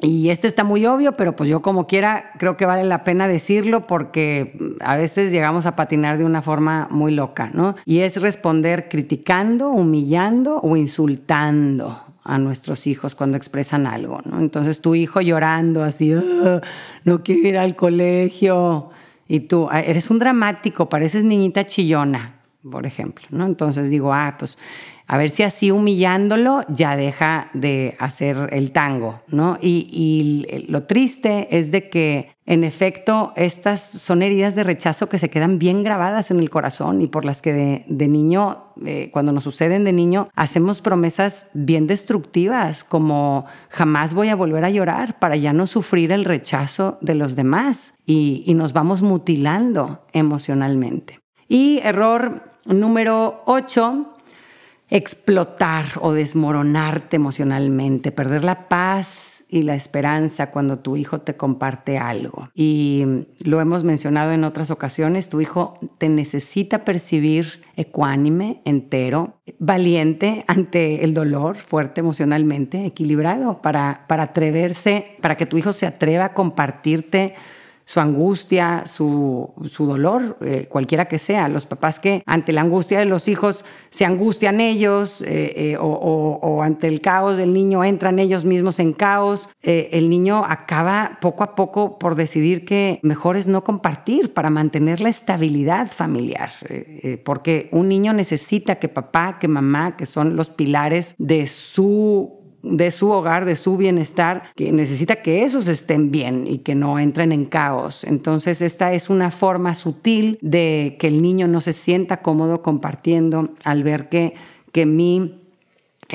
y 0.00 0.30
este 0.30 0.48
está 0.48 0.64
muy 0.64 0.84
obvio, 0.86 1.16
pero 1.16 1.36
pues 1.36 1.48
yo 1.48 1.62
como 1.62 1.86
quiera 1.86 2.32
creo 2.38 2.56
que 2.56 2.66
vale 2.66 2.84
la 2.84 3.04
pena 3.04 3.28
decirlo 3.28 3.86
porque 3.86 4.58
a 4.80 4.96
veces 4.96 5.30
llegamos 5.30 5.66
a 5.66 5.76
patinar 5.76 6.18
de 6.18 6.24
una 6.24 6.42
forma 6.42 6.88
muy 6.90 7.12
loca, 7.12 7.50
¿no? 7.54 7.76
Y 7.86 8.00
es 8.00 8.20
responder 8.20 8.88
criticando, 8.88 9.70
humillando 9.70 10.60
o 10.60 10.76
insultando 10.76 12.00
a 12.24 12.38
nuestros 12.38 12.86
hijos 12.86 13.14
cuando 13.14 13.36
expresan 13.36 13.86
algo, 13.86 14.20
¿no? 14.24 14.40
Entonces 14.40 14.80
tu 14.80 14.94
hijo 14.94 15.20
llorando 15.20 15.84
así, 15.84 16.12
ah, 16.12 16.60
no 17.04 17.22
quiero 17.22 17.48
ir 17.48 17.58
al 17.58 17.76
colegio, 17.76 18.90
y 19.26 19.40
tú, 19.40 19.68
ah, 19.70 19.80
eres 19.80 20.10
un 20.10 20.18
dramático, 20.18 20.88
pareces 20.88 21.24
niñita 21.24 21.66
chillona 21.66 22.40
por 22.70 22.86
ejemplo, 22.86 23.26
¿no? 23.30 23.46
Entonces 23.46 23.90
digo, 23.90 24.12
ah, 24.12 24.36
pues 24.38 24.58
a 25.06 25.18
ver 25.18 25.30
si 25.30 25.42
así 25.42 25.70
humillándolo 25.70 26.62
ya 26.68 26.96
deja 26.96 27.50
de 27.52 27.96
hacer 27.98 28.48
el 28.52 28.72
tango, 28.72 29.22
¿no? 29.28 29.58
Y, 29.60 30.46
lo 30.68 30.84
triste 30.84 31.48
es 31.50 31.70
de 31.70 31.88
que, 31.90 32.34
en 32.46 32.64
efecto, 32.64 33.32
estas 33.36 33.80
son 33.80 34.22
heridas 34.22 34.54
de 34.54 34.64
rechazo 34.64 35.08
que 35.08 35.18
se 35.18 35.30
quedan 35.30 35.58
bien 35.58 35.82
grabadas 35.82 36.30
en 36.30 36.40
el 36.40 36.50
corazón 36.50 37.00
y 37.00 37.06
por 37.06 37.24
las 37.24 37.42
que 37.42 37.84
de, 37.86 38.08
niño, 38.08 38.72
eh, 38.84 39.10
cuando 39.12 39.32
nos 39.32 39.44
suceden 39.44 39.84
de 39.84 39.92
niño, 39.92 40.28
hacemos 40.34 40.80
promesas 40.80 41.48
bien 41.54 41.86
destructivas, 41.86 42.84
como 42.84 43.46
jamás 43.68 44.14
voy 44.14 44.28
a 44.28 44.36
volver 44.36 44.64
a 44.64 44.70
llorar 44.70 45.18
para 45.18 45.36
ya 45.36 45.52
no 45.52 45.66
sufrir 45.66 46.12
el 46.12 46.24
rechazo 46.24 46.98
de 47.00 47.14
los 47.14 47.36
demás 47.36 47.94
y 48.06 48.52
nos 48.54 48.72
vamos 48.72 49.02
mutilando 49.02 50.04
emocionalmente. 50.12 51.20
Y 51.48 51.80
error 51.82 52.54
Número 52.66 53.42
8, 53.44 54.13
explotar 54.90 55.86
o 56.00 56.12
desmoronarte 56.12 57.16
emocionalmente, 57.16 58.12
perder 58.12 58.44
la 58.44 58.68
paz 58.68 59.44
y 59.48 59.62
la 59.62 59.74
esperanza 59.74 60.50
cuando 60.50 60.80
tu 60.80 60.96
hijo 60.96 61.20
te 61.20 61.36
comparte 61.36 61.98
algo. 61.98 62.50
Y 62.54 63.04
lo 63.38 63.60
hemos 63.60 63.84
mencionado 63.84 64.32
en 64.32 64.44
otras 64.44 64.70
ocasiones, 64.70 65.28
tu 65.28 65.40
hijo 65.40 65.78
te 65.98 66.08
necesita 66.08 66.84
percibir 66.84 67.62
ecuánime, 67.76 68.60
entero, 68.64 69.40
valiente 69.58 70.44
ante 70.48 71.04
el 71.04 71.14
dolor, 71.14 71.56
fuerte 71.56 72.00
emocionalmente, 72.00 72.84
equilibrado, 72.84 73.62
para, 73.62 74.04
para 74.08 74.24
atreverse, 74.24 75.16
para 75.20 75.36
que 75.36 75.46
tu 75.46 75.56
hijo 75.56 75.72
se 75.72 75.86
atreva 75.86 76.26
a 76.26 76.34
compartirte 76.34 77.34
su 77.84 78.00
angustia, 78.00 78.84
su, 78.86 79.52
dolor, 79.78 80.38
eh, 80.40 80.66
cualquiera 80.68 81.06
que 81.06 81.18
sea. 81.18 81.48
Los 81.48 81.66
papás 81.66 82.00
que 82.00 82.22
ante 82.26 82.52
la 82.52 82.62
angustia 82.62 82.98
de 82.98 83.04
los 83.04 83.28
hijos 83.28 83.64
se 83.90 84.04
angustian 84.04 84.60
ellos 84.60 85.20
eh, 85.22 85.52
eh, 85.56 85.76
o, 85.78 86.62
ante 86.62 86.88
el 86.88 87.00
caos 87.00 87.36
del 87.36 87.52
niño 87.52 87.84
entran 87.84 88.18
ellos 88.18 88.44
mismos 88.44 88.78
en 88.78 88.92
caos, 88.92 89.48
el 89.62 90.08
niño 90.08 90.44
acaba 90.46 91.18
poco 91.20 91.44
a 91.44 91.54
poco 91.54 91.98
por 91.98 92.14
decidir 92.14 92.64
que 92.64 93.00
mejor 93.02 93.36
es 93.36 93.46
no 93.46 93.64
compartir 93.64 94.32
para 94.32 94.50
mantener 94.50 95.00
la 95.00 95.08
estabilidad 95.08 95.90
familiar, 95.90 96.50
porque 97.24 97.68
un 97.72 97.88
niño 97.88 98.12
necesita 98.12 98.76
que 98.76 98.88
papá, 98.88 99.38
que 99.38 99.48
mamá, 99.48 99.96
que 99.96 100.06
son 100.06 100.36
los 100.36 100.50
pilares 100.50 101.14
de 101.18 101.46
su 101.46 102.43
de 102.64 102.90
su 102.90 103.10
hogar, 103.10 103.44
de 103.44 103.56
su 103.56 103.76
bienestar, 103.76 104.44
que 104.56 104.72
necesita 104.72 105.16
que 105.16 105.44
esos 105.44 105.68
estén 105.68 106.10
bien 106.10 106.46
y 106.48 106.58
que 106.58 106.74
no 106.74 106.98
entren 106.98 107.30
en 107.30 107.44
caos. 107.44 108.04
Entonces, 108.04 108.62
esta 108.62 108.94
es 108.94 109.10
una 109.10 109.30
forma 109.30 109.74
sutil 109.74 110.38
de 110.40 110.96
que 110.98 111.08
el 111.08 111.20
niño 111.20 111.46
no 111.46 111.60
se 111.60 111.74
sienta 111.74 112.22
cómodo 112.22 112.62
compartiendo 112.62 113.54
al 113.64 113.82
ver 113.82 114.08
que, 114.08 114.34
que 114.72 114.86
mi 114.86 115.43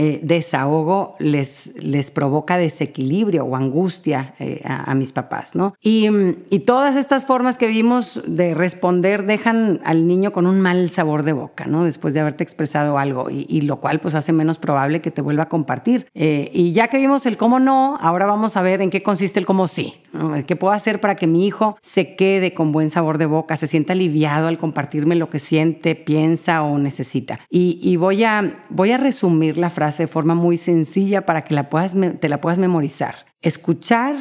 eh, 0.01 0.21
desahogo 0.23 1.17
les, 1.19 1.73
les 1.83 2.09
provoca 2.09 2.57
desequilibrio 2.57 3.43
o 3.43 3.57
angustia 3.57 4.33
eh, 4.39 4.61
a, 4.63 4.95
mis 4.95 5.11
papás, 5.11 5.55
¿no? 5.55 5.73
Y, 5.81 6.07
y, 6.49 6.59
todas 6.59 6.95
estas 6.95 7.25
formas 7.25 7.57
que 7.57 7.67
vimos 7.67 8.21
de 8.25 8.53
responder 8.53 9.25
dejan 9.25 9.81
al 9.83 10.07
niño 10.07 10.31
con 10.31 10.47
un 10.47 10.61
mal 10.61 10.89
sabor 10.89 11.23
de 11.23 11.33
boca, 11.33 11.65
¿no? 11.65 11.83
Después 11.83 12.13
de 12.13 12.21
haberte 12.21 12.45
expresado 12.45 12.97
algo 12.97 13.29
y, 13.29 13.59
lo 13.59 13.81
cual 13.81 13.99
pues 13.99 14.15
hace 14.15 14.31
menos 14.31 14.57
probable 14.57 15.01
que 15.01 15.11
te 15.11 15.21
vuelva 15.21 15.43
a 15.43 15.49
compartir. 15.49 16.07
Eh, 16.13 16.49
y 16.53 16.71
ya 16.71 16.87
que 16.87 16.97
vimos 16.97 17.25
el 17.25 17.35
cómo 17.35 17.59
no, 17.59 17.97
ahora 17.99 18.25
vamos 18.25 18.55
a 18.55 18.61
ver 18.61 18.81
en 18.81 18.91
qué 18.91 19.03
consiste 19.03 19.37
el 19.37 19.45
cómo 19.45 19.67
sí. 19.67 19.95
¿Qué 20.47 20.55
puedo 20.55 20.73
hacer 20.73 20.99
para 20.99 21.15
que 21.15 21.27
mi 21.27 21.45
hijo 21.45 21.77
se 21.81 22.15
quede 22.15 22.53
con 22.53 22.71
buen 22.71 22.89
sabor 22.89 23.17
de 23.17 23.25
boca, 23.25 23.55
se 23.57 23.67
sienta 23.67 23.93
aliviado 23.93 24.47
al 24.47 24.57
compartirme 24.57 25.15
lo 25.15 25.29
que 25.29 25.39
siente, 25.39 25.95
piensa 25.95 26.63
o 26.63 26.77
necesita? 26.77 27.39
Y, 27.49 27.79
y 27.81 27.95
voy, 27.95 28.23
a, 28.23 28.65
voy 28.69 28.91
a 28.91 28.97
resumir 28.97 29.57
la 29.57 29.69
frase 29.69 30.03
de 30.03 30.07
forma 30.07 30.35
muy 30.35 30.57
sencilla 30.57 31.25
para 31.25 31.43
que 31.43 31.53
la 31.53 31.69
puedas, 31.69 31.95
te 32.19 32.29
la 32.29 32.41
puedas 32.41 32.59
memorizar. 32.59 33.25
Escuchar, 33.41 34.15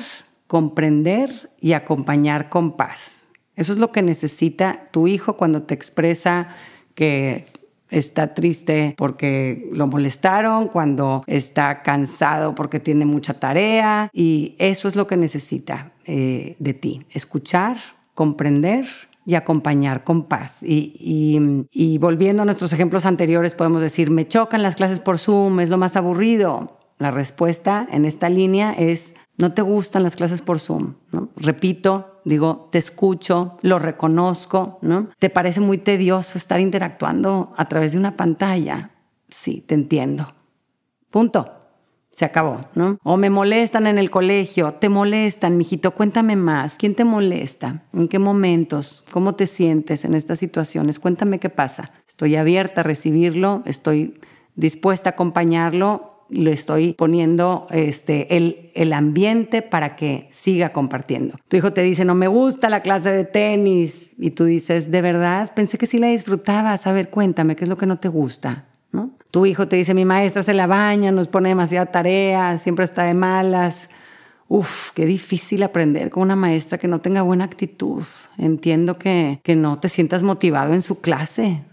comprender 0.47 1.51
y 1.61 1.73
acompañar 1.73 2.49
con 2.49 2.77
paz. 2.77 3.29
Eso 3.57 3.73
es 3.73 3.79
lo 3.79 3.91
que 3.91 4.03
necesita 4.03 4.89
tu 4.93 5.09
hijo 5.09 5.37
cuando 5.37 5.65
te 5.65 5.75
expresa 5.75 6.49
que 6.95 7.47
está 7.91 8.35
triste 8.35 8.95
porque 8.97 9.69
lo 9.73 9.87
molestaron, 9.87 10.69
cuando 10.69 11.25
está 11.27 11.83
cansado 11.83 12.55
porque 12.55 12.81
tiene 12.81 13.05
mucha 13.05 13.35
tarea 13.35 14.11
y 14.13 14.55
eso 14.59 14.89
es 14.89 14.97
lo 14.97 15.07
que 15.07 15.17
necesita 15.17 15.93
eh, 16.07 16.57
de 16.59 16.75
ti. 16.75 17.07
Escuchar, 17.11 17.77
comprender 18.15 18.87
y 19.29 19.35
acompañar 19.35 20.05
con 20.05 20.25
paz. 20.25 20.61
Y, 20.63 21.99
volviendo 22.01 22.43
a 22.43 22.45
nuestros 22.47 22.73
ejemplos 22.73 23.05
anteriores, 23.05 23.55
podemos 23.55 23.83
decir, 23.83 24.11
me 24.11 24.27
chocan 24.27 24.63
las 24.63 24.75
clases 24.75 25.01
por 25.01 25.19
Zoom, 25.19 25.61
es 25.61 25.69
lo 25.69 25.77
más 25.77 25.97
aburrido. 25.97 26.79
La 26.97 27.11
respuesta 27.11 27.87
en 27.93 28.07
esta 28.07 28.31
línea 28.31 28.73
es, 28.73 29.15
no 29.37 29.53
te 29.53 29.61
gustan 29.61 30.03
las 30.03 30.17
clases 30.17 30.41
por 30.41 30.59
Zoom. 30.59 30.95
Repito, 31.37 32.18
digo, 32.29 32.69
te 32.71 32.79
escucho, 32.79 33.57
lo 33.63 33.79
reconozco, 33.79 34.79
¿no? 34.83 35.09
¿Te 35.19 35.31
parece 35.31 35.61
muy 35.61 35.79
tedioso 35.79 36.39
estar 36.39 36.61
interactuando 36.61 37.53
a 37.57 37.69
través 37.69 37.93
de 37.93 37.99
una 37.99 38.17
pantalla? 38.17 38.91
Sí, 39.29 39.63
te 39.67 39.75
entiendo. 39.75 40.33
Punto 41.11 41.59
se 42.19 42.25
acabó, 42.25 42.63
¿no? 42.75 42.99
O 43.05 43.17
me 43.17 43.31
molestan 43.31 43.87
en 43.87 43.97
el 43.97 44.11
colegio, 44.11 44.75
te 44.75 44.89
molestan, 44.89 45.57
mijito, 45.57 45.93
cuéntame 45.93 46.35
más, 46.35 46.75
¿quién 46.77 46.97
te 46.97 47.05
molesta? 47.05 47.85
¿En 47.93 48.09
qué 48.09 48.19
momentos? 48.19 49.05
¿Cómo 49.13 49.37
te 49.37 49.47
sientes 49.47 50.05
en 50.05 50.15
estas 50.15 50.41
situaciones? 50.41 50.99
Cuéntame 50.99 51.39
qué 51.39 51.49
pasa. 51.49 51.93
Estoy 52.09 52.35
abierta 52.35 52.81
a 52.81 52.85
recibirlo, 52.85 53.63
estoy 53.67 54.19
dispuesta 54.57 55.11
a 55.11 55.13
acompañarlo, 55.13 56.18
le 56.31 56.53
estoy 56.53 56.93
poniendo 56.93 57.67
este, 57.71 58.37
el, 58.37 58.71
el 58.75 58.93
ambiente 58.93 59.63
para 59.63 59.97
que 59.97 60.29
siga 60.31 60.73
compartiendo. 60.73 61.37
Tu 61.49 61.57
hijo 61.57 61.73
te 61.73 61.83
dice, 61.83 62.05
no 62.05 62.15
me 62.15 62.29
gusta 62.29 62.69
la 62.69 62.83
clase 62.83 63.11
de 63.11 63.25
tenis, 63.25 64.13
y 64.19 64.31
tú 64.31 64.45
dices, 64.45 64.91
de 64.91 65.03
verdad, 65.03 65.53
pensé 65.55 65.79
que 65.79 65.87
sí 65.87 65.99
la 65.99 66.09
disfrutabas, 66.09 66.87
a 66.87 66.93
ver, 66.93 67.11
cuéntame, 67.11 67.57
¿qué 67.57 67.65
es 67.65 67.69
lo 67.69 67.79
que 67.79 67.87
no 67.87 67.97
te 67.97 68.09
gusta? 68.09 68.67
¿no? 68.93 69.11
Tu 69.31 69.47
hijo 69.47 69.69
te 69.69 69.77
dice, 69.77 69.95
mi 69.95 70.05
maestra 70.05 70.43
se 70.43 70.55
la 70.55 70.67
baña, 70.67 71.11
nos 71.11 71.29
pone 71.29 71.51
demasiada 71.51 71.87
tarea, 71.87 72.59
siempre 72.59 72.85
está 72.85 73.05
de 73.05 73.15
malas. 73.15 73.91
Uf, 74.51 74.93
qué 74.95 75.05
difícil 75.05 75.63
aprender 75.63 76.09
con 76.09 76.23
una 76.23 76.37
maestra 76.37 76.79
que 76.79 76.89
no 76.89 77.01
tenga 77.03 77.21
buena 77.21 77.45
actitud. 77.45 78.03
Entiendo 78.39 78.99
que, 78.99 79.41
que 79.43 79.57
no 79.57 79.79
te 79.79 79.91
sientas 79.91 80.23
motivado 80.23 80.73
en 80.73 80.81
su 80.81 81.03
clase. 81.03 81.65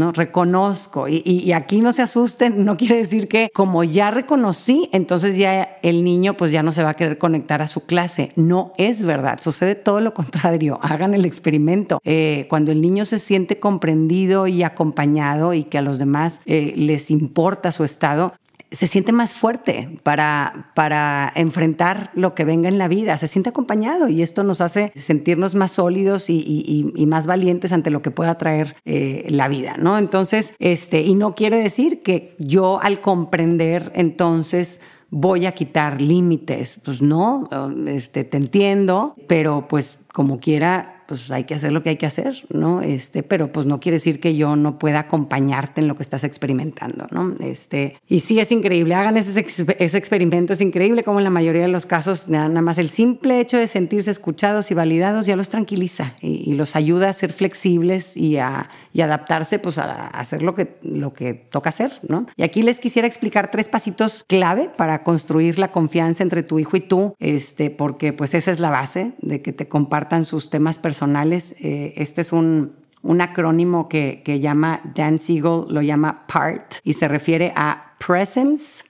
¿No? 0.00 0.10
Reconozco. 0.12 1.06
Y, 1.08 1.52
aquí 1.52 1.80
no 1.80 1.92
se 1.92 2.02
asusten, 2.02 2.64
no 2.64 2.76
quiere 2.76 2.96
decir 2.96 3.28
que 3.28 3.50
como 3.54 3.84
ya 3.84 4.10
reconocí, 4.10 4.88
entonces 4.92 5.36
ya 5.36 5.78
el 5.82 6.02
niño 6.02 6.34
pues 6.34 6.50
ya 6.50 6.62
no 6.62 6.72
se 6.72 6.82
va 6.82 6.90
a 6.90 6.96
querer 6.96 7.18
conectar 7.18 7.62
a 7.62 7.68
su 7.68 7.84
clase. 7.84 8.32
No 8.34 8.72
es 8.78 9.02
verdad, 9.04 9.38
sucede 9.40 9.76
todo 9.76 10.00
lo 10.00 10.14
contrario. 10.14 10.80
Hagan 10.82 11.14
el 11.14 11.24
experimento. 11.24 12.00
Eh, 12.04 12.46
cuando 12.48 12.72
el 12.72 12.80
niño 12.80 13.04
se 13.04 13.18
siente 13.18 13.60
comprendido 13.60 14.46
y 14.46 14.62
acompañado 14.62 15.54
y 15.54 15.64
que 15.64 15.78
a 15.78 15.82
los 15.82 15.98
demás 15.98 16.40
eh, 16.46 16.72
les 16.76 17.10
importa 17.10 17.70
su 17.70 17.84
estado, 17.84 18.32
se 18.70 18.86
siente 18.86 19.12
más 19.12 19.34
fuerte 19.34 19.98
para, 20.02 20.72
para 20.74 21.32
enfrentar 21.34 22.10
lo 22.14 22.34
que 22.34 22.44
venga 22.44 22.68
en 22.68 22.78
la 22.78 22.88
vida, 22.88 23.16
se 23.18 23.28
siente 23.28 23.50
acompañado 23.50 24.08
y 24.08 24.22
esto 24.22 24.44
nos 24.44 24.60
hace 24.60 24.92
sentirnos 24.94 25.54
más 25.54 25.72
sólidos 25.72 26.26
y, 26.28 27.06
más 27.10 27.26
valientes 27.26 27.72
ante 27.72 27.90
lo 27.90 28.02
que 28.02 28.12
pueda 28.12 28.38
traer 28.38 28.76
eh, 28.84 29.26
la 29.30 29.48
vida, 29.48 29.74
¿no? 29.76 29.98
Entonces, 29.98 30.54
este, 30.60 31.02
y 31.02 31.16
no 31.16 31.34
quiere 31.34 31.56
decir 31.56 32.02
que 32.02 32.36
yo 32.38 32.80
al 32.80 33.00
comprender 33.00 33.90
entonces 33.96 34.80
voy 35.10 35.46
a 35.46 35.52
quitar 35.52 36.00
límites. 36.00 36.80
Pues 36.84 37.02
no, 37.02 37.44
este, 37.86 38.24
te 38.24 38.36
entiendo, 38.36 39.14
pero 39.26 39.66
pues 39.68 39.98
como 40.12 40.38
quiera 40.38 40.99
pues 41.10 41.28
hay 41.32 41.42
que 41.42 41.54
hacer 41.54 41.72
lo 41.72 41.82
que 41.82 41.88
hay 41.88 41.96
que 41.96 42.06
hacer, 42.06 42.44
¿no? 42.50 42.82
Este, 42.82 43.24
pero 43.24 43.50
pues 43.50 43.66
no 43.66 43.80
quiere 43.80 43.96
decir 43.96 44.20
que 44.20 44.36
yo 44.36 44.54
no 44.54 44.78
pueda 44.78 45.00
acompañarte 45.00 45.80
en 45.80 45.88
lo 45.88 45.96
que 45.96 46.04
estás 46.04 46.22
experimentando, 46.22 47.08
¿no? 47.10 47.34
Este, 47.40 47.96
y 48.06 48.20
sí 48.20 48.38
es 48.38 48.52
increíble, 48.52 48.94
hagan 48.94 49.16
ese, 49.16 49.44
ese 49.80 49.98
experimento, 49.98 50.52
es 50.52 50.60
increíble 50.60 51.02
como 51.02 51.18
en 51.18 51.24
la 51.24 51.30
mayoría 51.30 51.62
de 51.62 51.68
los 51.68 51.84
casos 51.84 52.28
nada 52.28 52.48
más 52.62 52.78
el 52.78 52.90
simple 52.90 53.40
hecho 53.40 53.56
de 53.56 53.66
sentirse 53.66 54.12
escuchados 54.12 54.70
y 54.70 54.74
validados 54.74 55.26
ya 55.26 55.34
los 55.34 55.48
tranquiliza 55.48 56.14
y, 56.20 56.54
los 56.54 56.76
ayuda 56.76 57.08
a 57.08 57.12
ser 57.12 57.32
flexibles 57.32 58.16
y 58.16 58.36
a 58.36 58.70
y 58.92 59.02
adaptarse 59.02 59.58
pues 59.58 59.78
a, 59.78 60.08
hacer 60.08 60.42
lo 60.42 60.54
que, 60.54 60.78
lo 60.82 61.12
que 61.12 61.34
toca 61.34 61.70
hacer, 61.70 61.92
¿no? 62.08 62.26
Y 62.36 62.42
aquí 62.42 62.62
les 62.62 62.80
quisiera 62.80 63.06
explicar 63.06 63.50
tres 63.50 63.68
pasitos 63.68 64.24
clave 64.26 64.70
para 64.76 65.02
construir 65.02 65.58
la 65.58 65.70
confianza 65.70 66.22
entre 66.22 66.42
tu 66.42 66.58
hijo 66.58 66.76
y 66.76 66.80
tú, 66.80 67.14
este, 67.18 67.70
porque 67.70 68.12
pues 68.12 68.34
esa 68.34 68.50
es 68.50 68.60
la 68.60 68.70
base 68.70 69.12
de 69.20 69.42
que 69.42 69.52
te 69.52 69.68
compartan 69.68 70.24
sus 70.24 70.50
temas 70.50 70.78
personales. 70.78 71.54
Eh, 71.60 71.94
este 71.96 72.20
es 72.20 72.32
un, 72.32 72.74
un 73.02 73.20
acrónimo 73.20 73.88
que, 73.88 74.22
que 74.24 74.40
llama 74.40 74.80
Dan 74.94 75.18
Siegel, 75.18 75.64
lo 75.68 75.82
llama 75.82 76.26
PART 76.26 76.74
y 76.84 76.94
se 76.94 77.08
refiere 77.08 77.52
a 77.56 77.94
presence, 77.98 78.84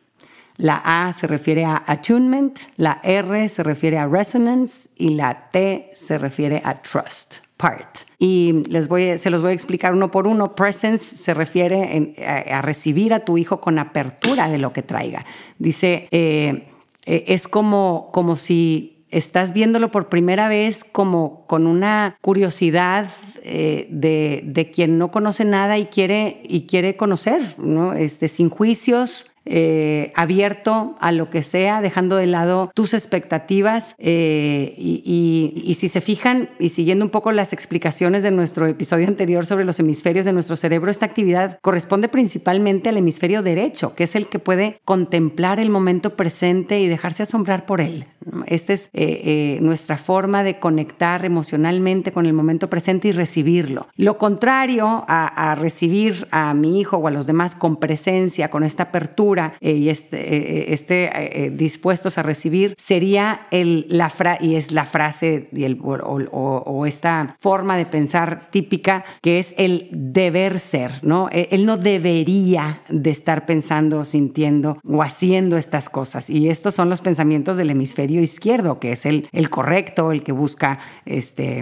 la 0.56 0.82
A 0.84 1.12
se 1.12 1.26
refiere 1.26 1.64
a 1.64 1.82
attunement, 1.86 2.58
la 2.76 3.00
R 3.02 3.48
se 3.48 3.62
refiere 3.62 3.98
a 3.98 4.06
resonance 4.06 4.90
y 4.96 5.10
la 5.10 5.50
T 5.50 5.90
se 5.94 6.18
refiere 6.18 6.60
a 6.64 6.82
trust. 6.82 7.36
Part. 7.56 8.09
Y 8.22 8.64
les 8.68 8.86
voy, 8.88 9.16
se 9.16 9.30
los 9.30 9.40
voy 9.40 9.52
a 9.52 9.54
explicar 9.54 9.94
uno 9.94 10.10
por 10.10 10.26
uno. 10.26 10.54
Presence 10.54 11.16
se 11.16 11.32
refiere 11.32 12.14
a, 12.22 12.60
recibir 12.60 13.14
a 13.14 13.20
tu 13.20 13.38
hijo 13.38 13.62
con 13.62 13.78
apertura 13.78 14.50
de 14.50 14.58
lo 14.58 14.74
que 14.74 14.82
traiga. 14.82 15.24
Dice, 15.58 16.06
eh, 16.10 16.68
eh, 17.06 17.24
es 17.28 17.48
como, 17.48 18.10
como 18.12 18.36
si 18.36 19.06
estás 19.08 19.54
viéndolo 19.54 19.90
por 19.90 20.10
primera 20.10 20.48
vez 20.48 20.84
como 20.84 21.46
con 21.46 21.66
una 21.66 22.18
curiosidad 22.20 23.08
eh, 23.42 23.88
de, 23.90 24.42
de, 24.44 24.70
quien 24.70 24.98
no 24.98 25.10
conoce 25.10 25.46
nada 25.46 25.78
y 25.78 25.86
quiere, 25.86 26.42
y 26.44 26.66
quiere 26.66 26.96
conocer, 26.96 27.40
¿no? 27.56 27.94
Este, 27.94 28.28
sin 28.28 28.50
juicios, 28.50 29.29
eh, 29.46 30.12
abierto 30.16 30.96
a 31.00 31.12
lo 31.12 31.30
que 31.30 31.42
sea, 31.42 31.80
dejando 31.80 32.16
de 32.16 32.26
lado 32.26 32.70
tus 32.74 32.92
expectativas 32.92 33.94
eh, 33.98 34.74
y, 34.76 35.76
si 35.78 35.88
se 35.88 36.02
fijan 36.02 36.50
y 36.58 36.68
siguiendo 36.68 37.06
un 37.06 37.10
poco 37.10 37.32
las 37.32 37.54
explicaciones 37.54 38.22
de 38.22 38.30
nuestro 38.30 38.66
episodio 38.66 39.08
anterior 39.08 39.46
sobre 39.46 39.64
los 39.64 39.80
hemisferios 39.80 40.26
de 40.26 40.34
nuestro 40.34 40.56
cerebro, 40.56 40.90
esta 40.90 41.06
actividad 41.06 41.58
corresponde 41.62 42.08
principalmente 42.08 42.90
al 42.90 42.98
hemisferio 42.98 43.42
derecho, 43.42 43.94
que 43.94 44.04
es 44.04 44.14
el 44.14 44.26
que 44.26 44.38
puede 44.38 44.78
contemplar 44.84 45.58
el 45.58 45.70
momento 45.70 46.16
presente 46.16 46.80
y 46.80 46.88
dejarse 46.88 47.22
asombrar 47.22 47.64
por 47.64 47.80
él. 47.80 48.06
Esta 48.46 48.74
es 48.74 48.90
eh, 48.92 49.58
nuestra 49.62 49.96
forma 49.96 50.44
de 50.44 50.58
conectar 50.58 51.24
emocionalmente 51.24 52.12
con 52.12 52.26
el 52.26 52.34
momento 52.34 52.68
presente 52.68 53.08
y 53.08 53.12
recibirlo. 53.12 53.88
Lo 53.96 54.18
contrario 54.18 55.04
a 55.08 55.54
recibir 55.58 56.28
a 56.30 56.52
mi 56.52 56.78
hijo 56.78 56.98
o 56.98 57.08
a 57.08 57.10
los 57.10 57.26
demás 57.26 57.54
con 57.54 57.76
presencia, 57.76 58.50
con 58.50 58.64
esta 58.64 58.84
apertura, 58.84 59.29
eh, 59.60 59.72
y 59.72 59.88
esté 59.88 60.18
eh, 60.18 60.72
este, 60.72 61.10
eh, 61.44 61.50
dispuestos 61.50 62.18
a 62.18 62.22
recibir, 62.22 62.74
sería 62.78 63.46
el, 63.50 63.86
la 63.88 64.10
y 64.40 64.56
es 64.56 64.72
la 64.72 64.84
frase 64.84 65.48
y 65.52 65.64
el, 65.64 65.78
o, 65.82 66.86
esta 66.86 67.36
forma 67.38 67.76
de 67.76 67.86
pensar 67.86 68.50
típica 68.50 69.04
que 69.22 69.38
es 69.38 69.54
el 69.56 69.88
deber 69.92 70.58
ser, 70.58 70.92
¿no? 71.02 71.28
Él 71.30 71.64
no 71.64 71.76
debería 71.76 72.82
de 72.88 73.10
estar 73.10 73.46
pensando, 73.46 74.04
sintiendo 74.04 74.78
o 74.84 75.02
haciendo 75.02 75.56
estas 75.56 75.88
cosas. 75.88 76.28
Y 76.28 76.48
estos 76.48 76.74
son 76.74 76.88
los 76.88 77.00
pensamientos 77.00 77.56
del 77.56 77.70
hemisferio 77.70 78.20
izquierdo, 78.20 78.80
que 78.80 78.92
es 78.92 79.06
el, 79.06 79.28
el 79.32 79.50
correcto, 79.50 80.12
el 80.12 80.22
que 80.22 80.32
busca 80.32 80.80
este, 81.06 81.60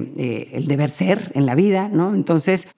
el 0.52 0.66
deber 0.66 0.90
ser 0.90 1.30
en 1.34 1.46
la 1.46 1.54
vida, 1.54 1.88
¿no? 1.88 2.14
Entonces, 2.14 2.68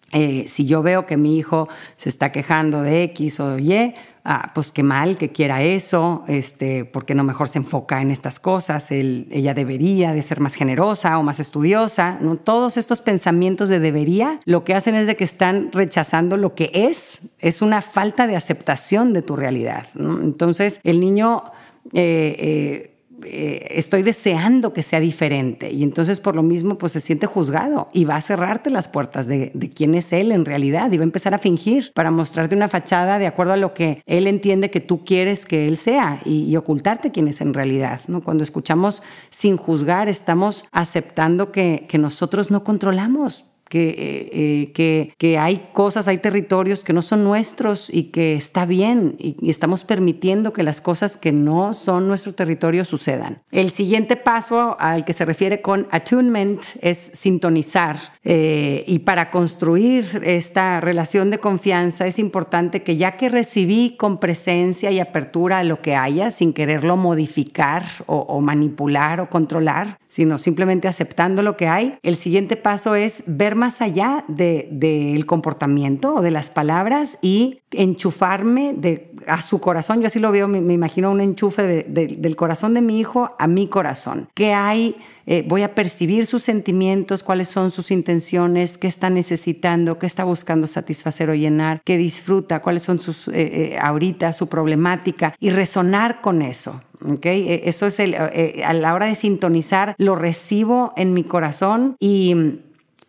si 0.47 0.66
yo 0.66 0.82
veo 0.82 1.06
que 1.06 1.16
mi 1.16 1.38
hijo 1.38 1.68
se 1.97 2.09
está 2.09 2.32
quejando 2.32 2.82
de 2.82 3.04
X 3.04 3.40
o 3.40 3.59
Y, 3.59 3.94
ah, 4.25 4.53
pues 4.55 4.73
qué 4.73 4.83
mal 4.83 5.17
que 5.17 5.31
quiera 5.31 5.62
eso, 5.62 6.25
este, 6.29 6.85
porque 6.85 7.15
no 7.15 7.25
mejor 7.25 7.49
se 7.49 7.59
enfoca 7.59 8.00
en 8.00 8.11
estas 8.11 8.41
cosas, 8.41 8.91
ella 8.91 9.55
debería 9.55 10.12
de 10.12 10.23
ser 10.23 10.41
más 10.41 10.55
generosa 10.55 11.19
o 11.19 11.23
más 11.23 11.41
estudiosa, 11.41 12.19
¿no? 12.21 12.37
Todos 12.37 12.77
estos 12.77 13.00
pensamientos 13.00 13.69
de 13.69 13.81
debería 13.81 14.41
lo 14.45 14.65
que 14.65 14.75
hacen 14.75 14.95
es 14.95 15.07
de 15.07 15.17
que 15.17 15.25
están 15.25 15.71
rechazando 15.73 16.37
lo 16.37 16.55
que 16.55 16.71
es, 16.75 17.23
es 17.38 17.62
una 17.62 17.83
falta 17.83 18.27
de 18.27 18.37
aceptación 18.37 19.12
de 19.12 19.23
tu 19.23 19.37
realidad, 19.37 19.87
Entonces 19.94 20.81
el 20.85 21.01
niño... 21.01 21.44
Eh, 21.92 22.37
eh, 22.38 22.87
eh, 23.24 23.66
estoy 23.70 24.02
deseando 24.02 24.72
que 24.72 24.83
sea 24.83 25.00
diferente 25.00 25.70
y 25.70 25.83
entonces 25.83 26.20
por 26.20 26.37
lo 26.37 26.42
mismo 26.42 26.78
pues 26.78 26.92
se 26.92 27.00
siente 27.00 27.26
juzgado 27.26 27.88
y 27.92 28.04
va 28.04 28.16
a 28.16 28.20
cerrarte 28.22 28.70
las 28.70 28.88
puertas 28.88 29.26
de, 29.26 29.52
quién 29.74 29.94
es 29.94 30.12
él 30.12 30.33
en 30.33 30.44
realidad 30.44 30.90
y 30.92 30.96
va 30.96 31.02
a 31.02 31.04
empezar 31.04 31.35
a 31.35 31.38
fingir 31.38 31.92
para 31.94 32.11
mostrarte 32.11 32.54
una 32.54 32.68
fachada 32.68 33.18
de 33.18 33.26
acuerdo 33.26 33.52
a 33.52 33.56
lo 33.56 33.74
que 33.74 34.02
él 34.06 34.26
entiende 34.26 34.70
que 34.70 34.80
tú 34.80 35.04
quieres 35.04 35.44
que 35.44 35.68
él 35.68 35.76
sea 35.76 36.20
y, 36.24 36.56
ocultarte 36.61 37.11
quién 37.11 37.26
es 37.26 37.40
en 37.40 37.54
realidad. 37.54 38.02
¿no? 38.06 38.22
Cuando 38.22 38.44
escuchamos 38.44 39.02
sin 39.30 39.56
juzgar 39.56 40.09
estamos 40.09 40.66
aceptando 40.72 41.52
que, 41.52 41.87
que 41.88 41.96
nosotros 41.96 42.50
no 42.50 42.64
controlamos 42.64 43.50
que, 43.70 43.88
eh, 43.90 44.30
eh, 44.33 44.72
que, 44.72 45.14
que, 45.16 45.38
hay 45.38 45.68
cosas, 45.72 46.09
hay 46.09 46.18
territorios 46.18 46.83
que 46.83 46.92
no 46.92 47.02
son 47.02 47.22
nuestros 47.22 47.88
y 47.88 48.11
que 48.11 48.35
está 48.35 48.66
bien 48.66 49.14
y, 49.18 49.48
estamos 49.48 49.85
permitiendo 49.85 50.52
que 50.52 50.64
las 50.64 50.80
cosas 50.80 51.16
que 51.16 51.30
no 51.30 51.72
son 51.72 52.09
nuestro 52.09 52.35
territorio 52.35 52.85
sucedan. 52.85 53.42
El 53.52 53.70
siguiente 53.70 54.16
paso 54.16 54.76
al 54.80 55.04
que 55.04 55.12
se 55.12 55.24
refiere 55.24 55.62
con 55.62 55.87
attunement 55.92 56.61
es 56.83 56.98
sintonizar 56.98 57.98
eh, 58.24 58.83
y 58.88 58.98
para 59.00 59.30
construir 59.30 60.20
esta 60.24 60.80
relación 60.80 61.30
de 61.30 61.38
confianza 61.38 62.09
es 62.09 62.18
importante 62.18 62.83
que 62.83 62.96
ya 62.96 63.12
que 63.12 63.28
recibí 63.28 63.94
con 63.96 64.18
presencia 64.18 64.90
y 64.90 64.98
apertura 64.98 65.62
lo 65.62 65.80
que 65.80 65.94
haya 65.94 66.33
sin 66.33 66.52
quererlo 66.52 66.96
modificar 66.96 67.85
o, 68.06 68.16
o 68.16 68.40
manipular 68.40 69.20
o 69.20 69.30
controlar, 69.30 70.00
sino 70.09 70.38
simplemente 70.38 70.88
aceptando 70.88 71.44
lo 71.44 71.56
que 71.56 71.68
hay, 71.68 71.98
el 72.02 72.16
siguiente 72.16 72.56
paso 72.56 72.96
es 72.96 73.22
ver 73.28 73.60
más 73.61 73.81
allá 73.81 74.25
del 74.27 75.25
comportamiento 75.27 76.16
o 76.16 76.23
de 76.23 76.33
las 76.33 76.51
palabras 76.51 77.18
y 77.23 77.61
enchufarme 77.70 78.75
de, 78.77 79.12
a 79.29 79.40
su 79.42 79.61
corazón. 79.61 80.01
Yo 80.01 80.09
así 80.09 80.18
lo 80.18 80.33
veo, 80.33 80.49
me, 80.49 80.73
imagino 80.73 81.12
un 81.12 81.20
enchufe 81.20 81.85
del 81.85 82.37
corazón 82.37 82.75
de 82.75 82.81
mi 82.81 82.99
hijo 82.99 83.37
a 83.38 83.46
mi 83.46 83.68
corazón. 83.68 84.29
¿Qué 84.35 84.53
hay? 84.53 84.96
Eh, 85.27 85.44
voy 85.46 85.62
a 85.62 85.77
percibir 85.77 86.27
sus 86.27 86.42
sentimientos, 86.42 87.23
cuáles 87.23 87.46
son 87.46 87.70
sus 87.70 87.92
intenciones, 87.92 88.79
qué 88.79 88.88
está 88.88 89.11
necesitando, 89.11 89.99
qué 89.99 90.07
está 90.07 90.25
buscando 90.25 90.66
satisfacer 90.66 91.31
o 91.31 91.35
llenar, 91.35 91.83
qué 91.85 91.96
disfruta, 91.96 92.61
cuáles 92.61 92.83
son 92.83 93.01
sus, 93.01 93.29
eh, 93.29 93.33
eh, 93.35 93.79
ahorita, 93.81 94.33
su 94.33 94.49
problemática 94.49 95.37
y 95.38 95.51
resonar 95.51 96.20
con 96.20 96.42
eso. 96.42 96.83
¿okay? 97.09 97.61
Eso 97.64 97.87
es 97.87 98.01
el, 98.01 98.16
a 98.16 98.73
la 98.73 98.92
hora 98.92 99.07
de 99.07 99.14
sintonizar, 99.14 99.94
lo 99.99 100.16
recibo 100.16 100.92
en 100.96 101.14
mi 101.14 101.23
corazón 101.23 101.94
y 102.01 102.62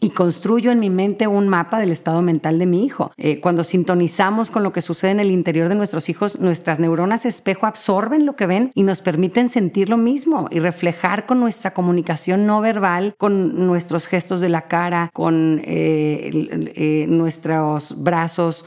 y 0.04 0.10
construyo 0.10 0.72
en 0.72 0.80
mi 0.80 0.90
mente 0.90 1.28
un 1.28 1.48
mapa 1.48 1.80
del 1.80 1.92
estado 1.92 2.24
mental 2.24 2.58
de 2.58 2.66
mi 2.66 2.84
hijo. 2.84 3.12
Eh, 3.18 3.40
cuando 3.40 3.64
sintonizamos 3.64 4.50
con 4.50 4.64
lo 4.64 4.74
que 4.74 4.82
sucede 4.82 5.12
en 5.12 5.20
el 5.20 5.30
interior 5.30 5.70
de 5.70 5.76
nuestros 5.76 6.10
hijos, 6.10 6.40
nuestras 6.40 6.80
neuronas 6.80 7.24
espejo 7.26 7.68
absorben 7.68 8.26
lo 8.26 8.36
que 8.36 8.48
ven 8.48 8.72
y 8.74 8.82
nos 8.82 9.02
permiten 9.02 9.48
sentir 9.48 9.90
lo 9.90 9.98
mismo 9.98 10.48
y 10.50 10.60
reflejar 10.60 11.28
con 11.28 11.40
nuestra 11.40 11.76
comunicación 11.76 12.48
no 12.48 12.62
verbal, 12.62 13.14
con 13.20 13.68
nuestros 13.68 14.08
gestos 14.08 14.42
de 14.42 14.50
la 14.50 14.64
cara, 14.64 15.12
con 15.14 15.62
eh, 15.64 16.32
eh, 16.76 17.06
nuestros 17.08 18.04
brazos 18.04 18.66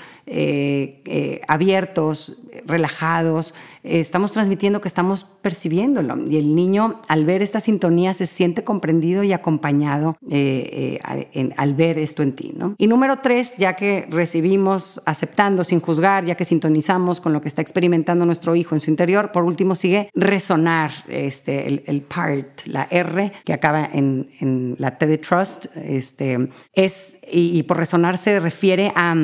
abiertos, 1.48 2.38
relajados, 2.64 3.54
estamos 3.84 4.32
transmitiendo 4.32 4.80
que 4.80 4.88
estamos 4.88 5.24
percibiéndolo. 5.42 6.16
Y 6.26 6.38
el 6.38 6.54
niño 6.54 7.02
al 7.06 7.26
ver 7.26 7.42
esta 7.42 7.60
sintonía 7.60 8.14
se 8.14 8.26
siente 8.26 8.64
comprendido 8.64 9.22
y 9.22 9.32
acompañado 9.32 10.16
eh, 10.30 10.98
eh, 11.34 11.50
al 11.56 11.74
ver 11.74 11.98
esto 11.98 12.22
en 12.22 12.32
ti. 12.32 12.52
¿no? 12.56 12.74
Y 12.78 12.86
número 12.86 13.18
tres, 13.18 13.56
ya 13.58 13.74
que 13.74 14.06
recibimos 14.08 15.02
aceptando 15.04 15.64
sin 15.64 15.80
juzgar, 15.80 16.24
ya 16.24 16.34
que 16.34 16.46
sintonizamos 16.46 17.20
con 17.20 17.34
lo 17.34 17.42
que 17.42 17.48
está 17.48 17.60
experimentando 17.60 18.24
nuestro 18.24 18.56
hijo 18.56 18.74
en 18.74 18.80
su 18.80 18.90
interior, 18.90 19.32
por 19.32 19.44
último 19.44 19.74
sigue 19.74 20.08
resonar 20.14 20.90
este, 21.08 21.84
el, 21.86 22.02
part, 22.02 22.66
la 22.66 22.88
R 22.90 23.32
que 23.44 23.52
acaba 23.52 23.84
en, 23.92 24.74
la 24.78 24.96
T 24.96 25.06
de 25.06 25.18
trust, 25.18 25.66
este, 25.76 26.48
es, 26.72 27.18
y, 27.30 27.62
por 27.64 27.76
resonar 27.76 28.16
se 28.16 28.40
refiere 28.40 28.92
a, 28.94 29.14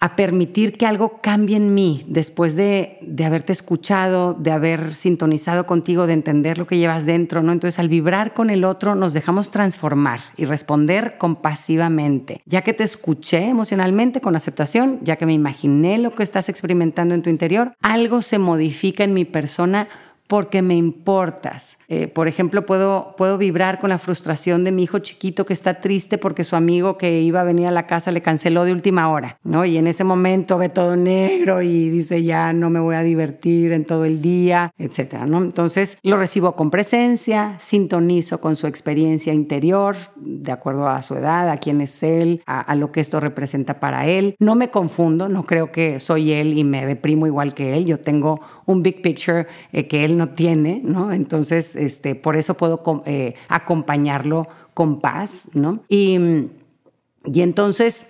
a 0.00 0.16
permitir 0.16 0.76
que 0.78 0.86
algo 0.86 1.20
cambie 1.20 1.56
en 1.56 1.74
mí 1.74 2.04
después 2.08 2.56
de, 2.56 2.98
de 3.02 3.24
haberte 3.24 3.52
escuchado 3.52 4.05
de 4.08 4.50
haber 4.50 4.94
sintonizado 4.94 5.66
contigo, 5.66 6.06
de 6.06 6.12
entender 6.12 6.58
lo 6.58 6.66
que 6.66 6.78
llevas 6.78 7.06
dentro, 7.06 7.42
¿no? 7.42 7.52
Entonces, 7.52 7.78
al 7.78 7.88
vibrar 7.88 8.34
con 8.34 8.50
el 8.50 8.64
otro, 8.64 8.94
nos 8.94 9.12
dejamos 9.12 9.50
transformar 9.50 10.20
y 10.36 10.44
responder 10.44 11.16
compasivamente. 11.18 12.42
Ya 12.46 12.62
que 12.62 12.74
te 12.74 12.84
escuché 12.84 13.48
emocionalmente 13.48 14.20
con 14.20 14.36
aceptación, 14.36 14.98
ya 15.02 15.16
que 15.16 15.26
me 15.26 15.32
imaginé 15.32 15.98
lo 15.98 16.14
que 16.14 16.22
estás 16.22 16.48
experimentando 16.48 17.14
en 17.14 17.22
tu 17.22 17.30
interior, 17.30 17.74
algo 17.82 18.22
se 18.22 18.38
modifica 18.38 19.04
en 19.04 19.14
mi 19.14 19.24
persona 19.24 19.88
porque 20.26 20.62
me 20.62 20.76
importas. 20.76 21.78
Eh, 21.88 22.08
por 22.08 22.28
ejemplo, 22.28 22.66
puedo, 22.66 23.14
puedo 23.16 23.38
vibrar 23.38 23.78
con 23.78 23.90
la 23.90 23.98
frustración 23.98 24.64
de 24.64 24.72
mi 24.72 24.84
hijo 24.84 24.98
chiquito 24.98 25.46
que 25.46 25.52
está 25.52 25.80
triste 25.80 26.18
porque 26.18 26.44
su 26.44 26.56
amigo 26.56 26.98
que 26.98 27.20
iba 27.20 27.40
a 27.40 27.44
venir 27.44 27.66
a 27.66 27.70
la 27.70 27.86
casa 27.86 28.10
le 28.10 28.22
canceló 28.22 28.64
de 28.64 28.72
última 28.72 29.08
hora, 29.10 29.38
¿no? 29.44 29.64
Y 29.64 29.76
en 29.76 29.86
ese 29.86 30.04
momento 30.04 30.58
ve 30.58 30.68
todo 30.68 30.96
negro 30.96 31.62
y 31.62 31.88
dice, 31.88 32.22
ya 32.24 32.52
no 32.52 32.70
me 32.70 32.80
voy 32.80 32.96
a 32.96 33.02
divertir 33.02 33.72
en 33.72 33.84
todo 33.84 34.04
el 34.04 34.20
día, 34.20 34.72
etcétera, 34.78 35.26
¿no? 35.26 35.38
Entonces 35.38 35.98
lo 36.02 36.16
recibo 36.16 36.56
con 36.56 36.70
presencia, 36.70 37.56
sintonizo 37.60 38.40
con 38.40 38.56
su 38.56 38.66
experiencia 38.66 39.32
interior, 39.32 39.96
de 40.16 40.52
acuerdo 40.52 40.88
a 40.88 41.02
su 41.02 41.14
edad, 41.14 41.50
a 41.50 41.58
quién 41.58 41.80
es 41.80 42.02
él, 42.02 42.42
a, 42.46 42.74
lo 42.74 42.92
que 42.92 43.00
esto 43.00 43.20
representa 43.20 43.80
para 43.80 44.06
él. 44.06 44.36
No 44.38 44.54
me 44.54 44.70
confundo, 44.70 45.28
no 45.28 45.44
creo 45.44 45.72
que 45.72 46.00
soy 46.00 46.32
él 46.32 46.58
y 46.58 46.64
me 46.64 46.84
deprimo 46.84 47.26
igual 47.26 47.54
que 47.54 47.74
él. 47.74 47.86
Yo 47.86 47.98
tengo 48.00 48.40
un 48.66 48.82
big 48.82 49.00
picture 49.02 49.46
eh, 49.72 49.86
que 49.86 50.04
él 50.04 50.15
no 50.16 50.30
tiene, 50.30 50.80
¿no? 50.82 51.12
Entonces, 51.12 51.76
este, 51.76 52.14
por 52.14 52.36
eso 52.36 52.54
puedo 52.54 52.82
eh, 53.06 53.34
acompañarlo 53.48 54.48
con 54.74 55.00
paz, 55.00 55.48
¿no? 55.54 55.84
Y, 55.88 56.18
y 57.24 57.40
entonces, 57.40 58.06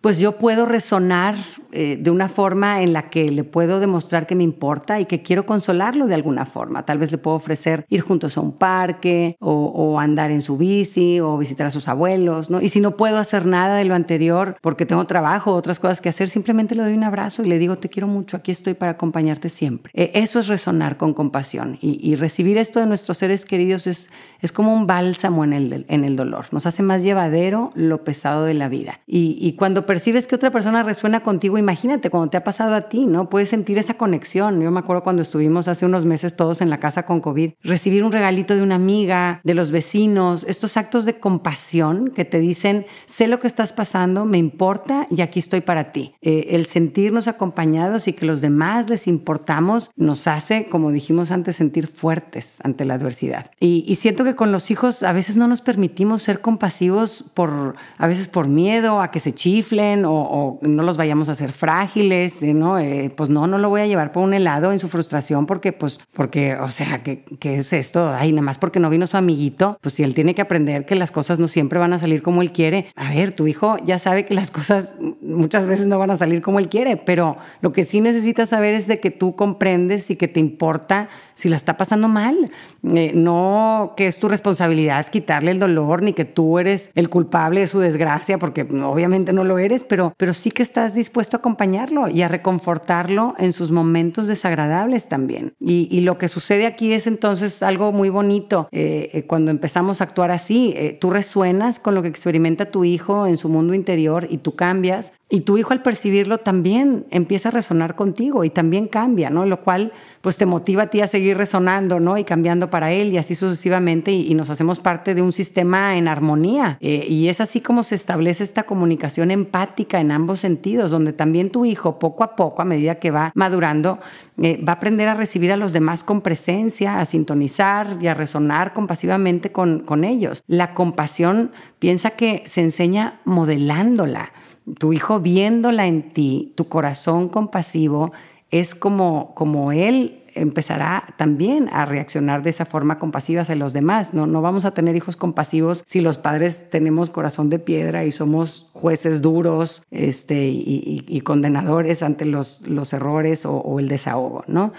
pues 0.00 0.18
yo 0.18 0.38
puedo 0.38 0.66
resonar 0.66 1.36
eh, 1.70 1.98
de 2.00 2.10
una 2.10 2.28
forma 2.28 2.82
en 2.82 2.94
la 2.94 3.10
que 3.10 3.30
le 3.30 3.44
puedo 3.44 3.78
demostrar 3.78 4.26
que 4.26 4.34
me 4.34 4.42
importa 4.42 5.00
y 5.00 5.04
que 5.04 5.22
quiero 5.22 5.44
consolarlo 5.44 6.06
de 6.06 6.14
alguna 6.14 6.46
forma. 6.46 6.86
Tal 6.86 6.96
vez 6.96 7.12
le 7.12 7.18
puedo 7.18 7.36
ofrecer 7.36 7.84
ir 7.90 8.00
juntos 8.00 8.38
a 8.38 8.40
un 8.40 8.52
parque 8.52 9.36
o, 9.40 9.98
andar 10.00 10.30
en 10.30 10.42
su 10.42 10.56
bici 10.56 11.20
o 11.20 11.36
visitar 11.36 11.66
a 11.66 11.70
sus 11.70 11.88
abuelos, 11.88 12.50
¿no? 12.50 12.60
Y 12.60 12.68
si 12.68 12.80
no 12.80 12.96
puedo 12.96 13.18
hacer 13.18 13.46
nada 13.46 13.76
de 13.76 13.84
lo 13.84 13.94
anterior 13.94 14.56
porque 14.62 14.86
tengo 14.86 15.06
trabajo 15.06 15.52
o 15.52 15.56
otras 15.56 15.80
cosas 15.80 16.00
que 16.00 16.08
hacer, 16.08 16.28
simplemente 16.28 16.74
le 16.74 16.82
doy 16.82 16.94
un 16.94 17.04
abrazo 17.04 17.42
y 17.42 17.48
le 17.48 17.58
digo, 17.58 17.76
te 17.76 17.88
quiero 17.88 18.06
mucho, 18.06 18.36
aquí 18.36 18.50
estoy 18.50 18.74
para 18.74 18.92
acompañarte 18.92 19.48
siempre. 19.48 19.92
Eh, 19.94 20.12
eso 20.14 20.38
es 20.38 20.46
resonar 20.46 20.96
con 20.96 21.14
compasión 21.14 21.78
y, 21.80 22.14
recibir 22.16 22.58
esto 22.58 22.80
de 22.80 22.86
nuestros 22.86 23.18
seres 23.18 23.44
queridos 23.44 23.86
es, 23.86 24.10
es 24.40 24.52
como 24.52 24.72
un 24.72 24.86
bálsamo 24.86 25.44
en 25.44 25.52
el, 25.52 25.86
en 25.88 26.04
el 26.04 26.16
dolor. 26.16 26.46
Nos 26.50 26.66
hace 26.66 26.82
más 26.82 27.02
llevadero 27.02 27.70
lo 27.74 28.04
pesado 28.04 28.44
de 28.44 28.54
la 28.54 28.68
vida. 28.68 29.00
Y, 29.06 29.38
y 29.40 29.52
cuando 29.52 29.86
percibes 29.86 30.26
que 30.26 30.34
otra 30.34 30.50
persona 30.50 30.82
resuena 30.82 31.20
contigo, 31.20 31.57
imagínate 31.58 32.10
cuando 32.10 32.30
te 32.30 32.36
ha 32.36 32.44
pasado 32.44 32.74
a 32.74 32.88
ti, 32.88 33.06
¿no? 33.06 33.28
Puedes 33.28 33.48
sentir 33.48 33.78
esa 33.78 33.94
conexión. 33.94 34.60
Yo 34.60 34.70
me 34.70 34.80
acuerdo 34.80 35.02
cuando 35.02 35.22
estuvimos 35.22 35.68
hace 35.68 35.86
unos 35.86 36.04
meses 36.04 36.36
todos 36.36 36.60
en 36.60 36.70
la 36.70 36.80
casa 36.80 37.04
con 37.04 37.20
COVID, 37.20 37.52
recibir 37.62 38.04
un 38.04 38.12
regalito 38.12 38.54
de 38.54 38.62
una 38.62 38.76
amiga, 38.76 39.40
de 39.44 39.54
los 39.54 39.70
vecinos, 39.70 40.44
estos 40.48 40.76
actos 40.76 41.04
de 41.04 41.18
compasión 41.18 42.12
que 42.14 42.24
te 42.24 42.38
dicen, 42.38 42.86
sé 43.06 43.28
lo 43.28 43.38
que 43.38 43.46
estás 43.46 43.72
pasando, 43.72 44.24
me 44.24 44.38
importa 44.38 45.06
y 45.10 45.20
aquí 45.20 45.38
estoy 45.38 45.60
para 45.60 45.92
ti. 45.92 46.14
Eh, 46.22 46.48
el 46.50 46.66
sentirnos 46.66 47.28
acompañados 47.28 48.08
y 48.08 48.12
que 48.12 48.26
los 48.26 48.40
demás 48.40 48.88
les 48.88 49.06
importamos 49.06 49.90
nos 49.96 50.26
hace, 50.26 50.66
como 50.68 50.90
dijimos 50.90 51.30
antes, 51.30 51.56
sentir 51.56 51.86
fuertes 51.86 52.58
ante 52.62 52.84
la 52.84 52.94
adversidad. 52.94 53.50
Y, 53.60 53.84
y 53.86 53.96
siento 53.96 54.24
que 54.24 54.34
con 54.34 54.52
los 54.52 54.70
hijos 54.70 55.02
a 55.02 55.12
veces 55.12 55.36
no 55.36 55.48
nos 55.48 55.60
permitimos 55.60 56.22
ser 56.22 56.40
compasivos 56.40 57.24
por, 57.34 57.76
a 57.96 58.06
veces 58.06 58.28
por 58.28 58.48
miedo 58.48 59.00
a 59.00 59.10
que 59.10 59.20
se 59.20 59.34
chiflen 59.34 60.04
o, 60.04 60.12
o 60.12 60.58
no 60.62 60.82
los 60.82 60.96
vayamos 60.96 61.28
a 61.28 61.32
hacer 61.32 61.47
frágiles, 61.52 62.42
¿eh? 62.42 62.54
¿no? 62.54 62.78
Eh, 62.78 63.12
pues 63.16 63.30
no, 63.30 63.46
no 63.46 63.58
lo 63.58 63.68
voy 63.68 63.80
a 63.80 63.86
llevar 63.86 64.12
por 64.12 64.22
un 64.22 64.34
helado 64.34 64.72
en 64.72 64.78
su 64.78 64.88
frustración 64.88 65.46
porque, 65.46 65.72
pues, 65.72 66.00
porque, 66.12 66.56
o 66.56 66.70
sea, 66.70 67.02
¿qué, 67.02 67.24
¿qué, 67.38 67.56
es 67.56 67.72
esto? 67.72 68.12
Ay, 68.14 68.32
nada 68.32 68.42
más 68.42 68.58
porque 68.58 68.80
no 68.80 68.90
vino 68.90 69.06
su 69.06 69.16
amiguito, 69.16 69.78
pues 69.80 69.94
si 69.94 70.02
él 70.02 70.14
tiene 70.14 70.34
que 70.34 70.42
aprender 70.42 70.86
que 70.86 70.94
las 70.94 71.10
cosas 71.10 71.38
no 71.38 71.48
siempre 71.48 71.78
van 71.78 71.92
a 71.92 71.98
salir 71.98 72.22
como 72.22 72.42
él 72.42 72.52
quiere. 72.52 72.92
A 72.96 73.10
ver, 73.10 73.32
tu 73.32 73.46
hijo 73.46 73.76
ya 73.84 73.98
sabe 73.98 74.24
que 74.24 74.34
las 74.34 74.50
cosas 74.50 74.94
muchas 75.20 75.66
veces 75.66 75.86
no 75.86 75.98
van 75.98 76.10
a 76.10 76.16
salir 76.16 76.42
como 76.42 76.58
él 76.58 76.68
quiere, 76.68 76.96
pero 76.96 77.36
lo 77.60 77.72
que 77.72 77.84
sí 77.84 78.00
necesitas 78.00 78.48
saber 78.50 78.74
es 78.74 78.86
de 78.86 79.00
que 79.00 79.10
tú 79.10 79.36
comprendes 79.36 80.10
y 80.10 80.16
que 80.16 80.28
te 80.28 80.40
importa 80.40 81.08
si 81.34 81.48
la 81.48 81.56
está 81.56 81.76
pasando 81.76 82.08
mal. 82.08 82.50
Eh, 82.82 83.12
no 83.14 83.94
que 83.96 84.06
es 84.06 84.18
tu 84.18 84.28
responsabilidad 84.28 85.08
quitarle 85.08 85.50
el 85.50 85.58
dolor, 85.58 86.02
ni 86.02 86.12
que 86.12 86.24
tú 86.24 86.58
eres 86.58 86.90
el 86.94 87.08
culpable 87.08 87.60
de 87.60 87.66
su 87.66 87.78
desgracia, 87.78 88.38
porque 88.38 88.62
obviamente 88.62 89.32
no 89.32 89.44
lo 89.44 89.58
eres, 89.58 89.84
pero, 89.84 90.14
pero 90.16 90.34
sí 90.34 90.50
que 90.50 90.62
estás 90.62 90.94
dispuesto 90.94 91.36
a 91.36 91.37
acompañarlo 91.38 92.08
y 92.08 92.22
a 92.22 92.28
reconfortarlo 92.28 93.34
en 93.38 93.52
sus 93.52 93.70
momentos 93.70 94.26
desagradables 94.26 95.08
también. 95.08 95.54
Y, 95.60 95.98
lo 96.08 96.16
que 96.16 96.28
sucede 96.28 96.66
aquí 96.66 96.92
es 96.92 97.06
entonces 97.06 97.62
algo 97.62 97.92
muy 97.92 98.08
bonito. 98.08 98.68
Eh, 98.70 99.10
eh, 99.12 99.22
cuando 99.24 99.50
empezamos 99.50 100.00
a 100.00 100.04
actuar 100.04 100.30
así, 100.30 100.74
tú 101.00 101.10
resuenas 101.10 101.80
con 101.80 101.94
lo 101.94 102.02
que 102.02 102.08
experimenta 102.08 102.66
tu 102.66 102.84
hijo 102.84 103.26
en 103.26 103.36
su 103.36 103.48
mundo 103.48 103.74
interior 103.74 104.26
y 104.30 104.38
tú 104.38 104.54
cambias. 104.54 105.12
Y 105.30 105.42
tu 105.42 105.58
hijo 105.58 105.74
al 105.74 105.82
percibirlo 105.82 106.38
también 106.38 107.04
empieza 107.10 107.50
a 107.50 107.52
resonar 107.52 107.96
contigo 107.96 108.44
y 108.44 108.50
también 108.50 108.88
cambia, 108.88 109.28
¿no? 109.28 109.44
Lo 109.44 109.62
cual 109.62 109.92
pues 110.22 110.38
te 110.38 110.46
motiva 110.46 110.84
a 110.84 110.86
ti 110.86 111.02
a 111.02 111.06
seguir 111.06 111.36
resonando, 111.36 112.00
¿no? 112.00 112.16
Y 112.16 112.24
cambiando 112.24 112.70
para 112.70 112.92
él 112.92 113.12
y 113.12 113.18
así 113.18 113.34
sucesivamente 113.34 114.10
y, 114.10 114.34
nos 114.34 114.48
hacemos 114.48 114.78
parte 114.78 115.14
de 115.14 115.20
un 115.20 115.32
sistema 115.32 115.98
en 115.98 116.08
armonía. 116.08 116.78
Eh, 116.80 117.04
y 117.08 117.28
es 117.28 117.42
así 117.42 117.60
como 117.60 117.84
se 117.84 117.94
establece 117.94 118.42
esta 118.42 118.62
comunicación 118.62 119.30
empática 119.30 120.00
en 120.00 120.12
ambos 120.12 120.40
sentidos, 120.40 120.90
donde 120.90 121.12
también 121.12 121.50
tu 121.50 121.66
hijo 121.66 121.98
poco 121.98 122.24
a 122.24 122.34
poco, 122.34 122.62
a 122.62 122.64
medida 122.64 122.94
que 122.94 123.10
va 123.10 123.32
madurando, 123.34 123.98
eh, 124.40 124.62
va 124.66 124.72
a 124.72 124.76
aprender 124.76 125.08
a 125.08 125.14
recibir 125.14 125.52
a 125.52 125.56
los 125.56 125.72
demás 125.72 126.04
con 126.04 126.22
presencia, 126.22 127.00
a 127.00 127.04
sintonizar 127.04 127.98
y 128.00 128.06
a 128.06 128.14
resonar 128.14 128.72
compasivamente 128.72 129.52
con, 129.52 129.80
con 129.80 130.04
ellos. 130.04 130.42
La 130.46 130.72
compasión 130.72 131.50
piensa 131.78 132.10
que 132.10 132.42
se 132.46 132.62
enseña 132.62 133.20
modelándola. 133.24 134.32
Tu 134.78 134.92
hijo 134.92 135.20
viéndola 135.20 135.86
en 135.86 136.10
ti, 136.10 136.52
tu 136.56 136.68
corazón 136.68 137.28
compasivo, 137.28 138.12
es 138.50 138.74
como, 138.74 139.34
como 139.34 139.72
él 139.72 140.22
empezará 140.34 141.04
también 141.16 141.68
a 141.72 141.84
reaccionar 141.84 142.42
de 142.42 142.50
esa 142.50 142.64
forma 142.64 142.98
compasiva 142.98 143.42
hacia 143.42 143.56
los 143.56 143.72
demás. 143.72 144.14
No, 144.14 144.26
no 144.26 144.40
vamos 144.40 144.64
a 144.64 144.72
tener 144.72 144.96
hijos 144.96 145.16
compasivos 145.16 145.82
si 145.86 146.00
los 146.00 146.18
padres 146.18 146.70
tenemos 146.70 147.10
corazón 147.10 147.50
de 147.50 147.58
piedra 147.58 148.04
y 148.04 148.12
somos 148.12 148.70
jueces 148.72 149.20
duros 149.20 149.82
este, 149.90 150.46
y, 150.48 151.20
condenadores 151.24 152.02
ante 152.02 152.24
los, 152.24 152.62
los 152.66 152.92
errores 152.92 153.44
o, 153.44 153.56
o 153.56 153.80
el 153.80 153.88
desahogo, 153.88 154.44
¿no? 154.46 154.72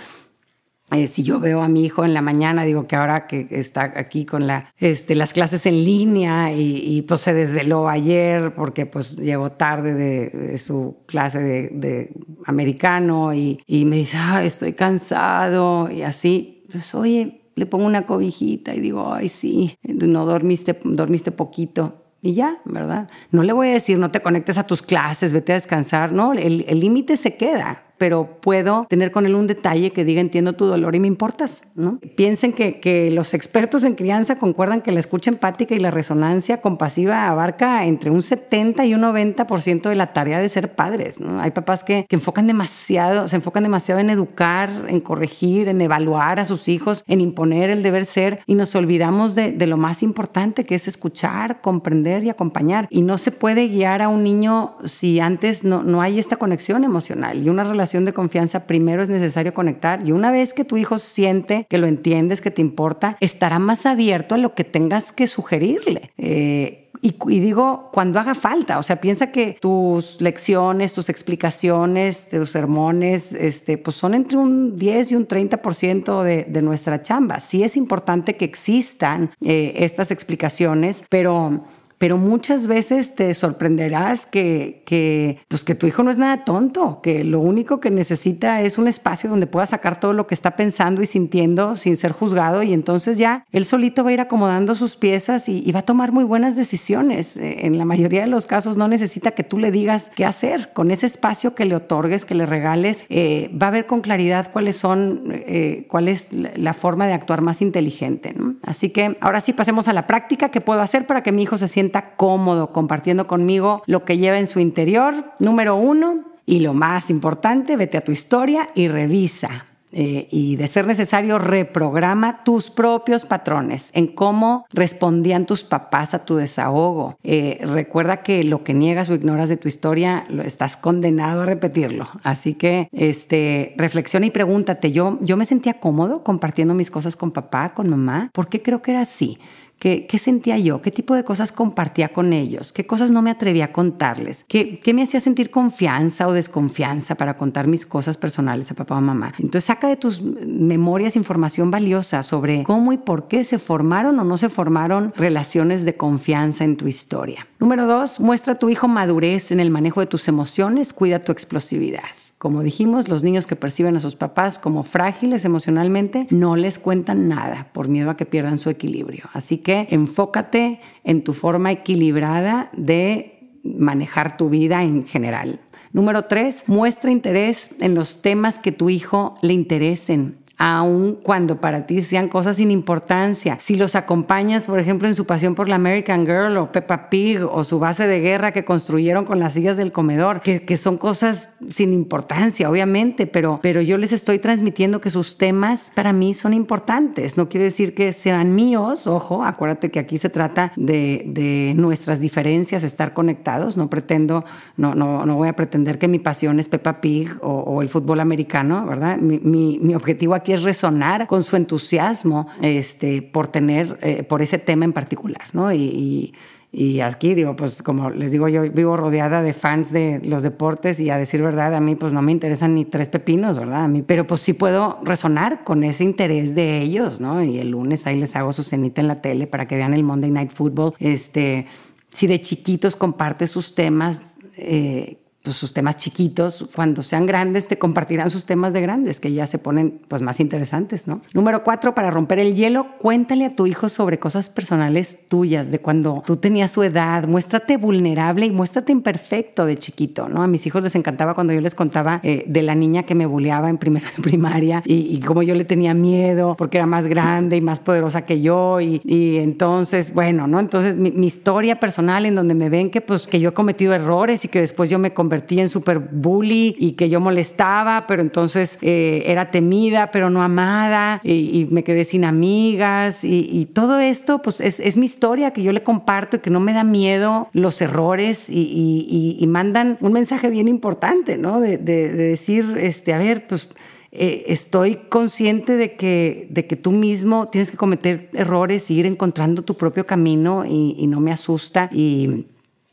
Eh, 0.92 1.08
si 1.08 1.22
yo 1.22 1.40
veo 1.40 1.62
a 1.62 1.68
mi 1.68 1.86
hijo 1.86 2.04
en 2.04 2.14
la 2.14 2.22
mañana, 2.22 2.64
digo 2.64 2.88
que 2.88 2.96
ahora 2.96 3.28
que 3.28 3.48
está 3.52 3.94
aquí 3.96 4.26
con 4.26 4.48
este, 4.78 5.14
las 5.14 5.34
clases 5.34 5.66
en 5.68 5.84
línea 5.84 6.52
y, 6.52 7.04
pues 7.04 7.22
se 7.22 7.34
desveló 7.34 7.88
ayer 7.88 8.56
porque 8.56 8.86
pues 8.86 9.16
llegó 9.16 9.52
tarde 9.52 9.94
de, 9.94 10.58
su 10.58 10.98
clase 11.06 11.40
de, 11.40 12.14
americano 12.46 13.34
y, 13.34 13.62
me 13.86 13.98
dice, 13.98 14.18
estoy 14.44 14.74
cansado 14.74 15.92
y 15.92 16.02
así, 16.02 16.66
pues 16.72 16.96
oye, 16.96 17.42
le 17.56 17.66
pongo 17.66 17.86
una 17.86 18.06
cobijita 18.06 18.74
y 18.74 18.80
digo, 18.80 19.14
ay 19.14 19.30
sí, 19.30 19.76
no 19.84 20.26
dormiste, 20.26 20.80
dormiste 20.84 21.32
poquito. 21.32 22.06
Y 22.22 22.34
ya, 22.34 22.58
¿verdad? 22.66 23.08
No 23.32 23.44
le 23.44 23.54
voy 23.54 23.70
a 23.70 23.74
decir, 23.74 23.98
no 23.98 24.12
te 24.12 24.22
conectes 24.22 24.58
a 24.58 24.68
tus 24.68 24.82
clases, 24.82 25.32
vete 25.32 25.54
a 25.54 25.56
descansar. 25.56 26.12
No, 26.12 26.34
el 26.34 26.80
límite 26.80 27.16
se 27.16 27.38
queda 27.38 27.89
pero 28.00 28.40
puedo 28.42 28.88
tener 28.90 29.12
con 29.12 29.28
él 29.28 29.36
un 29.36 29.46
detalle 29.46 29.92
que 29.92 30.04
diga 30.04 30.22
entiendo 30.22 30.54
tu 30.54 30.66
dolor 30.66 30.96
y 30.96 31.00
me 31.00 31.08
importas, 31.08 31.64
¿no? 31.76 32.00
Piensen 32.16 32.54
que, 32.54 32.80
que 32.80 33.12
los 33.12 33.34
expertos 33.34 33.84
en 33.84 33.94
crianza 33.94 34.40
concuerdan 34.40 34.82
que 34.82 34.92
la 34.92 35.00
escucha 35.00 35.30
empática 35.30 35.76
y 35.76 35.80
la 35.80 35.92
resonancia 35.92 36.62
compasiva 36.62 37.28
abarca 37.28 37.86
entre 37.86 38.10
un 38.10 38.24
70 38.24 38.86
y 38.86 38.96
un 38.96 39.02
90% 39.02 39.90
de 39.90 39.96
la 39.96 40.14
tarea 40.14 40.40
de 40.40 40.50
ser 40.50 40.74
padres, 40.74 41.20
¿no? 41.20 41.42
Hay 41.42 41.52
papás 41.52 41.84
que, 41.84 42.06
que 42.08 42.16
enfocan 42.16 42.48
demasiado, 42.48 43.28
se 43.28 43.36
enfocan 43.36 43.64
demasiado 43.64 44.00
en 44.00 44.10
educar, 44.10 44.86
en 44.88 45.02
corregir, 45.02 45.68
en 45.68 45.82
evaluar 45.82 46.40
a 46.40 46.46
sus 46.46 46.70
hijos, 46.70 47.04
en 47.06 47.20
imponer 47.22 47.70
el 47.70 47.84
deber 47.84 48.06
ser 48.06 48.40
y 48.46 48.56
nos 48.56 48.74
olvidamos 48.76 49.36
de, 49.36 49.52
de 49.52 49.68
lo 49.68 49.76
más 49.78 50.04
importante 50.04 50.64
que 50.64 50.76
es 50.76 50.88
escuchar, 50.88 51.60
comprender 51.60 52.24
y 52.24 52.30
acompañar. 52.30 52.88
Y 52.90 53.02
no 53.02 53.18
se 53.18 53.32
puede 53.32 53.68
guiar 53.68 54.02
a 54.02 54.08
un 54.08 54.24
niño 54.24 54.76
si 54.86 55.20
antes 55.20 55.66
no, 55.66 55.84
no 55.84 56.02
hay 56.02 56.18
esta 56.18 56.38
conexión 56.38 56.86
emocional 56.86 57.44
y 57.44 57.50
una 57.50 57.66
relación 57.66 57.89
de 57.98 58.14
confianza, 58.14 58.68
primero 58.68 59.04
es 59.04 59.10
necesario 59.10 59.54
conectar 59.54 60.06
y 60.06 60.12
una 60.12 60.32
vez 60.32 60.54
que 60.54 60.64
tu 60.64 60.78
hijo 60.78 60.98
siente 60.98 61.66
que 61.70 61.78
lo 61.78 61.88
entiendes, 61.88 62.42
que 62.42 62.52
te 62.52 62.62
importa, 62.62 63.18
estará 63.20 63.60
más 63.60 63.86
abierto 63.86 64.36
a 64.36 64.38
lo 64.38 64.54
que 64.54 64.64
tengas 64.64 65.12
que 65.12 65.28
sugerirle. 65.28 66.12
Eh, 66.18 66.90
y, 67.02 67.40
digo, 67.40 67.90
cuando 67.94 68.20
haga 68.20 68.36
falta, 68.36 68.78
o 68.78 68.84
sea, 68.84 69.00
piensa 69.00 69.32
que 69.32 69.58
tus 69.62 70.20
lecciones, 70.20 70.92
tus 70.92 71.08
explicaciones, 71.08 72.28
tus 72.30 72.50
sermones, 72.50 73.32
este, 73.32 73.78
pues 73.78 73.96
son 73.96 74.14
entre 74.14 74.38
un 74.38 74.76
10 74.76 75.14
y 75.14 75.16
un 75.16 75.26
30% 75.26 76.24
de, 76.24 76.44
de 76.44 76.62
nuestra 76.62 77.02
chamba. 77.02 77.40
Sí 77.40 77.64
es 77.64 77.78
importante 77.78 78.36
que 78.36 78.44
existan 78.44 79.32
eh, 79.42 79.74
estas 79.78 80.12
explicaciones, 80.12 81.06
pero 81.10 81.64
pero 82.00 82.18
muchas 82.18 82.66
veces 82.66 83.14
te 83.14 83.34
sorprenderás 83.36 84.26
que, 84.26 84.82
que, 84.86 85.38
pues 85.48 85.64
que 85.64 85.76
tu 85.76 85.86
hijo 85.86 86.02
no 86.02 86.10
es 86.10 86.18
nada 86.18 86.44
tonto, 86.46 87.02
que 87.02 87.24
lo 87.24 87.40
único 87.40 87.80
que 87.80 87.92
necesita 87.92 88.62
es 88.62 88.80
un 88.80 88.88
espacio 88.88 89.30
donde 89.30 89.46
pueda 89.46 89.68
sacar 89.68 90.00
todo 90.00 90.14
lo 90.14 90.26
que 90.26 90.34
está 90.34 90.56
pensando 90.56 91.04
y 91.04 91.06
sintiendo 91.06 91.76
sin 91.76 91.98
ser 91.98 92.14
juzgado 92.14 92.64
y 92.64 92.74
entonces 92.74 93.18
ya 93.18 93.46
él 93.52 93.66
solito 93.66 94.04
va 94.04 94.10
a 94.10 94.14
ir 94.14 94.22
acomodando 94.22 94.76
sus 94.76 94.96
piezas 94.96 95.50
y, 95.50 95.70
va 95.72 95.80
a 95.80 95.86
tomar 95.86 96.12
muy 96.12 96.24
buenas 96.24 96.56
decisiones. 96.56 97.38
Eh, 97.38 97.68
en 97.68 97.78
la 97.78 97.86
mayoría 97.86 98.22
de 98.22 98.28
los 98.28 98.48
casos 98.48 98.76
no 98.76 98.88
necesita 98.88 99.32
que 99.32 99.44
tú 99.44 99.60
le 99.60 99.72
digas 99.72 100.12
qué 100.16 100.26
hacer. 100.26 100.72
Con 100.74 100.90
ese 100.90 101.06
espacio 101.06 101.54
que 101.54 101.66
le 101.66 101.76
otorgues, 101.76 102.26
que 102.26 102.34
le 102.34 102.46
regales, 102.46 103.06
eh, 103.10 103.52
va 103.62 103.68
a 103.68 103.72
ver 103.72 103.86
con 103.86 104.02
claridad 104.02 104.52
cuáles 104.52 104.78
son, 104.78 105.24
eh, 105.28 105.86
cuál 105.90 106.08
es 106.08 106.30
la 106.32 106.74
forma 106.74 107.06
de 107.06 107.14
actuar 107.14 107.42
más 107.42 107.62
inteligente. 107.62 108.34
Así 108.70 108.92
que 108.92 109.18
ahora 109.20 109.42
sí 109.42 109.52
pasemos 109.52 109.88
a 109.88 109.94
la 109.94 110.06
práctica. 110.06 110.50
¿Qué 110.50 110.62
puedo 110.62 110.82
hacer 110.82 111.08
para 111.08 111.24
que 111.24 111.32
mi 111.32 111.42
hijo 111.42 111.58
se 111.58 111.68
sienta 111.68 112.16
cómodo 112.16 112.72
compartiendo 112.72 113.26
conmigo 113.26 113.82
lo 113.88 114.06
que 114.06 114.20
lleva 114.20 114.38
en 114.38 114.46
su 114.46 114.60
interior? 114.60 115.34
Número 115.40 115.76
uno, 115.76 116.26
y 116.46 116.60
lo 116.60 116.76
más 116.76 117.10
importante, 117.10 117.78
vete 117.78 117.98
a 117.98 118.02
tu 118.02 118.12
historia 118.12 118.70
y 118.76 118.88
revisa. 118.88 119.69
Eh, 119.92 120.28
y 120.30 120.56
de 120.56 120.68
ser 120.68 120.86
necesario, 120.86 121.40
reprograma 121.40 122.44
tus 122.44 122.70
propios 122.70 123.26
patrones 123.26 123.92
en 123.94 124.08
cómo 124.08 124.66
respondían 124.72 125.46
tus 125.46 125.64
papás 125.64 126.14
a 126.14 126.26
tu 126.26 126.36
desahogo. 126.36 127.18
Eh, 127.24 127.60
recuerda 127.64 128.24
que 128.24 128.44
lo 128.44 128.64
que 128.64 128.74
niegas 128.74 129.10
o 129.10 129.16
ignoras 129.16 129.50
de 129.50 129.58
tu 129.58 129.68
historia, 129.68 130.24
lo 130.30 130.44
estás 130.44 130.78
condenado 130.78 131.42
a 131.42 131.46
repetirlo. 131.46 132.08
Así 132.24 132.54
que 132.54 132.88
este, 132.92 133.74
reflexiona 133.78 134.26
y 134.26 134.32
pregúntate, 134.32 134.92
¿yo, 134.92 135.18
¿yo 135.22 135.38
me 135.38 135.46
sentía 135.46 135.80
cómodo 135.80 136.24
compartiendo 136.24 136.74
mis 136.74 136.92
cosas 136.92 137.16
con 137.16 137.32
papá, 137.32 137.74
con 137.74 137.90
mamá? 137.90 138.30
¿Por 138.34 138.48
qué 138.48 138.62
creo 138.62 138.82
que 138.82 138.92
era 138.92 139.02
así? 139.02 139.40
¿Qué, 139.80 140.08
sentía 140.20 140.58
yo? 140.58 140.82
¿Qué 140.82 140.92
tipo 140.92 141.16
de 141.16 141.24
cosas 141.24 141.54
compartía 141.54 142.10
con 142.10 142.34
ellos? 142.34 142.74
¿Qué 142.74 142.86
cosas 142.86 143.12
no 143.12 143.22
me 143.22 143.32
atrevía 143.32 143.66
a 143.66 143.72
contarles? 143.72 144.44
¿Qué, 144.48 144.80
¿Qué, 144.80 144.94
me 144.94 145.04
hacía 145.04 145.22
sentir 145.22 145.52
confianza 145.52 146.28
o 146.28 146.34
desconfianza 146.34 147.16
para 147.16 147.38
contar 147.38 147.68
mis 147.68 147.86
cosas 147.86 148.18
personales 148.18 148.70
a 148.72 148.76
papá 148.76 148.98
o 148.98 149.02
mamá? 149.02 149.34
Entonces 149.40 149.64
saca 149.64 149.88
de 149.88 149.96
tus 149.96 150.22
memorias 150.22 151.16
información 151.16 151.72
valiosa 151.72 152.24
sobre 152.24 152.64
cómo 152.64 152.92
y 152.92 152.98
por 152.98 153.30
qué 153.30 153.46
se 153.46 153.58
formaron 153.58 154.20
o 154.20 154.26
no 154.26 154.38
se 154.38 154.50
formaron 154.50 155.14
relaciones 155.16 155.86
de 155.86 155.96
confianza 155.96 156.66
en 156.66 156.76
tu 156.76 156.88
historia. 156.88 157.48
Número 157.60 157.86
dos, 157.86 158.20
muestra 158.20 158.54
a 158.54 158.60
tu 158.60 158.70
hijo 158.70 158.90
madurez 158.90 159.52
en 159.52 159.62
el 159.62 159.70
manejo 159.70 160.02
de 160.02 160.08
tus 160.08 160.28
emociones, 160.28 160.92
cuida 160.92 161.20
tu 161.20 161.32
explosividad. 161.32 162.04
Como 162.40 162.64
dijimos, 162.64 163.10
los 163.10 163.22
niños 163.22 163.46
que 163.46 163.58
perciben 163.58 163.98
a 163.98 164.00
sus 164.00 164.16
papás 164.16 164.60
como 164.60 164.84
frágiles 164.84 165.44
emocionalmente 165.44 166.26
no 166.30 166.56
les 166.56 166.80
cuentan 166.80 167.28
nada 167.28 167.68
por 167.74 167.90
miedo 167.90 168.10
a 168.10 168.16
que 168.16 168.26
pierdan 168.26 168.60
su 168.60 168.70
equilibrio. 168.70 169.26
Así 169.34 169.58
que 169.58 169.90
enfócate 169.92 170.80
en 171.04 171.26
tu 171.26 171.34
forma 171.34 171.74
equilibrada 171.74 172.70
de 172.72 173.60
manejar 173.66 174.38
tu 174.38 174.48
vida 174.48 174.84
en 174.84 175.06
general. 175.06 175.60
Número 175.92 176.26
tres, 176.26 176.64
muestra 176.68 177.12
interés 177.12 177.72
en 177.82 177.94
los 177.94 178.22
temas 178.22 178.58
que 178.58 178.72
tu 178.72 178.90
hijo 178.90 179.34
le 179.42 179.52
interesen 179.52 180.38
aun 180.60 181.18
cuando 181.24 181.62
para 181.62 181.88
ti 181.88 182.04
sean 182.04 182.28
cosas 182.28 182.58
sin 182.58 182.70
importancia. 182.70 183.58
Si 183.62 183.76
los 183.76 183.96
acompañas, 183.96 184.66
por 184.68 184.78
ejemplo, 184.78 185.08
en 185.08 185.16
su 185.16 185.26
pasión 185.26 185.56
por 185.56 185.70
la 185.70 185.76
American 185.76 186.26
Girl 186.26 186.58
o 186.58 186.72
Peppa 186.74 187.10
Pig 187.10 187.42
o 187.42 187.64
su 187.64 187.80
base 187.80 188.08
de 188.08 188.20
guerra 188.20 188.52
que 188.52 188.66
construyeron 188.66 189.24
con 189.24 189.40
las 189.40 189.54
sillas 189.54 189.78
del 189.78 189.94
comedor, 189.94 190.42
que, 190.42 190.66
que 190.66 190.76
son 190.76 190.98
cosas 190.98 191.48
sin 191.70 191.94
importancia, 191.94 192.70
obviamente, 192.70 193.26
pero, 193.26 193.60
pero 193.64 193.82
yo 193.82 193.98
les 193.98 194.12
estoy 194.12 194.40
transmitiendo 194.40 195.00
que 195.00 195.10
sus 195.10 195.38
temas 195.38 195.92
para 195.96 196.12
mí 196.12 196.34
son 196.34 196.54
importantes. 196.54 197.38
No 197.38 197.48
quiere 197.48 197.64
decir 197.64 197.96
que 197.96 198.12
sean 198.12 198.54
míos, 198.54 199.08
ojo, 199.08 199.46
acuérdate 199.46 199.90
que 199.92 200.00
aquí 200.00 200.18
se 200.18 200.30
trata 200.30 200.74
de, 200.76 201.24
de 201.26 201.74
nuestras 201.78 202.20
diferencias, 202.20 202.84
estar 202.84 203.14
conectados. 203.14 203.78
No 203.78 203.90
pretendo, 203.90 204.44
no, 204.76 204.94
no, 204.94 205.26
no 205.26 205.38
voy 205.38 205.48
a 205.48 205.56
pretender 205.56 206.00
que 206.00 206.10
mi 206.10 206.20
pasión 206.20 206.60
es 206.60 206.68
Peppa 206.68 207.00
Pig 207.00 207.30
o, 207.42 207.60
o 207.62 207.82
el 207.82 207.88
fútbol 207.88 208.20
americano, 208.20 208.86
¿verdad? 208.86 209.18
Mi, 209.20 209.40
mi, 209.40 209.80
mi 209.80 209.96
objetivo 209.96 210.36
aquí 210.36 210.49
es 210.52 210.64
resonar 210.64 211.28
con 211.28 211.44
su 211.44 211.56
entusiasmo 211.56 212.48
este, 212.62 213.22
por 213.22 213.48
tener, 213.48 213.98
eh, 214.02 214.24
por 214.24 214.42
ese 214.42 214.58
tema 214.58 214.86
en 214.86 214.94
particular, 214.94 215.44
¿no? 215.54 215.72
Y, 215.74 216.34
y, 216.72 217.00
aquí 217.02 217.34
digo, 217.34 217.56
pues 217.56 217.82
como 217.82 218.12
les 218.12 218.32
digo, 218.32 218.48
yo 218.48 218.62
vivo 218.62 218.96
rodeada 218.96 219.42
de 219.42 219.54
fans 219.54 219.92
de 219.92 220.22
los 220.24 220.44
deportes 220.44 221.00
y 221.00 221.10
a 221.10 221.18
decir 221.18 221.42
verdad, 221.42 221.74
a 221.74 221.80
mí 221.80 221.96
pues 221.96 222.14
no 222.14 222.22
me 222.22 222.32
interesan 222.32 222.76
ni 222.76 222.86
tres 222.86 223.10
pepinos, 223.10 223.58
¿verdad? 223.58 223.86
A 223.86 223.88
mí, 223.88 224.04
pero 224.04 224.28
pues 224.28 224.42
sí 224.42 224.54
puedo 224.54 225.00
resonar 225.02 225.64
con 225.64 225.84
ese 225.84 226.04
interés 226.04 226.54
de 226.54 226.82
ellos, 226.82 227.20
¿no? 227.20 227.44
Y 227.44 227.58
el 227.58 227.72
lunes 227.72 228.06
ahí 228.06 228.20
les 228.20 228.36
hago 228.36 228.54
su 228.54 228.64
cenita 228.64 229.02
en 229.02 229.08
la 229.08 229.22
tele 229.22 229.48
para 229.48 229.68
que 229.68 229.78
vean 229.78 229.96
el 229.96 230.04
Monday 230.04 230.30
Night 230.30 230.52
Football. 230.52 230.94
Este, 231.00 231.66
si 232.12 232.28
de 232.28 232.40
chiquitos 232.40 232.96
comparte 232.96 233.48
sus 233.48 233.74
temas, 233.74 234.40
eh, 234.58 235.19
pues, 235.44 235.56
sus 235.56 235.74
temas 235.74 235.98
chiquitos, 235.98 236.68
cuando 236.76 237.02
sean 237.02 237.26
grandes 237.26 237.68
te 237.68 237.78
compartirán 237.78 238.30
sus 238.30 238.46
temas 238.46 238.74
de 238.74 238.82
grandes, 238.82 239.20
que 239.20 239.32
ya 239.32 239.48
se 239.48 239.58
ponen 239.58 240.02
pues 240.08 240.22
más 240.22 240.40
interesantes, 240.40 241.08
¿no? 241.08 241.22
Número 241.34 241.64
cuatro, 241.64 241.96
para 241.96 242.12
romper 242.12 242.40
el 242.40 242.56
hielo, 242.56 242.98
cuéntale 242.98 243.46
a 243.46 243.56
tu 243.56 243.66
hijo 243.66 243.90
sobre 243.90 244.20
cosas 244.20 244.50
personales 244.50 245.28
tuyas, 245.28 245.72
de 245.72 245.80
cuando 245.80 246.24
tú 246.26 246.38
tenías 246.38 246.72
su 246.72 246.84
edad, 246.84 247.28
muéstrate 247.28 247.78
vulnerable 247.78 248.46
y 248.46 248.52
muéstrate 248.52 248.92
imperfecto 248.92 249.66
de 249.66 249.78
chiquito, 249.78 250.28
¿no? 250.28 250.44
A 250.44 250.48
mis 250.48 250.66
hijos 250.66 250.84
les 250.84 250.96
encantaba 250.96 251.34
cuando 251.36 251.54
yo 251.54 251.62
les 251.62 251.76
contaba 251.76 252.20
eh, 252.24 252.44
de 252.48 252.62
la 252.62 252.76
niña 252.76 253.04
que 253.04 253.16
me 253.16 253.26
buleaba 253.26 253.70
en 253.70 253.78
primera 253.78 254.08
de 254.18 254.22
primaria 254.22 254.84
y, 254.86 255.16
y 255.16 255.20
cómo 255.22 255.42
yo 255.44 255.56
le 255.56 255.66
tenía 255.66 255.94
miedo 255.94 256.56
porque 256.58 256.78
era 256.78 256.86
más 256.86 257.08
grande 257.08 257.58
y 257.58 257.62
más 257.62 257.80
poderosa 257.80 258.26
que 258.26 258.42
yo 258.42 258.82
y, 258.82 259.02
y 259.06 259.38
entonces, 259.38 260.14
bueno, 260.14 260.48
¿no? 260.48 260.60
Entonces 260.60 260.96
mi, 260.96 261.12
mi, 261.12 261.28
historia 261.28 261.80
personal 261.80 262.26
en 262.26 262.36
donde 262.36 262.56
me 262.56 262.70
ven 262.70 262.90
que 262.90 263.02
pues 263.02 263.28
que 263.28 263.40
yo 263.40 263.50
he 263.50 263.54
cometido 263.54 263.94
errores 263.94 264.44
y 264.46 264.48
que 264.48 264.60
después 264.60 264.90
yo 264.90 265.00
me 265.00 265.14
convertí 265.30 265.60
en 265.60 265.70
super 265.70 266.00
bully 266.00 266.76
y 266.80 266.94
que 266.94 267.08
yo 267.08 267.20
molestaba, 267.20 268.08
pero 268.08 268.24
entonces 268.24 268.80
eh, 268.82 269.22
era 269.28 269.52
temida, 269.52 270.10
pero 270.10 270.32
no 270.32 270.42
amada 270.42 271.22
y, 271.24 271.68
me 271.70 271.84
quedé 271.84 272.04
sin 272.04 272.26
amigas 272.26 273.24
y, 273.24 273.68
todo 273.76 274.00
esto 274.00 274.42
pues 274.42 274.60
es, 274.60 274.80
es, 274.80 274.98
mi 274.98 275.06
historia 275.06 275.52
que 275.52 275.62
yo 275.62 275.72
le 275.72 275.84
comparto 275.84 276.38
y 276.38 276.40
que 276.40 276.50
no 276.50 276.60
me 276.60 276.74
da 276.74 276.84
miedo 276.84 277.48
los 277.54 277.80
errores 277.80 278.50
y, 278.50 279.38
y 279.40 279.46
mandan 279.46 280.00
un 280.02 280.14
mensaje 280.14 280.50
bien 280.50 280.68
importante, 280.68 281.38
¿no? 281.38 281.60
De, 281.60 281.78
decir, 281.78 282.76
este, 282.80 283.14
a 283.14 283.20
ver, 283.20 283.46
pues... 283.48 283.70
Eh, 284.12 284.46
estoy 284.48 284.96
consciente 285.08 285.78
de 285.78 285.96
que, 285.96 286.48
de 286.50 286.66
que 286.66 286.76
tú 286.76 286.92
mismo 286.92 287.50
tienes 287.50 287.70
que 287.70 287.78
cometer 287.78 288.32
errores 288.34 288.90
y 288.90 288.96
ir 288.96 289.06
encontrando 289.06 289.62
tu 289.62 289.78
propio 289.78 290.08
camino 290.08 290.66
y, 290.66 290.96
y 290.98 291.06
no 291.06 291.20
me 291.20 291.32
asusta 291.32 291.92
y 291.94 292.48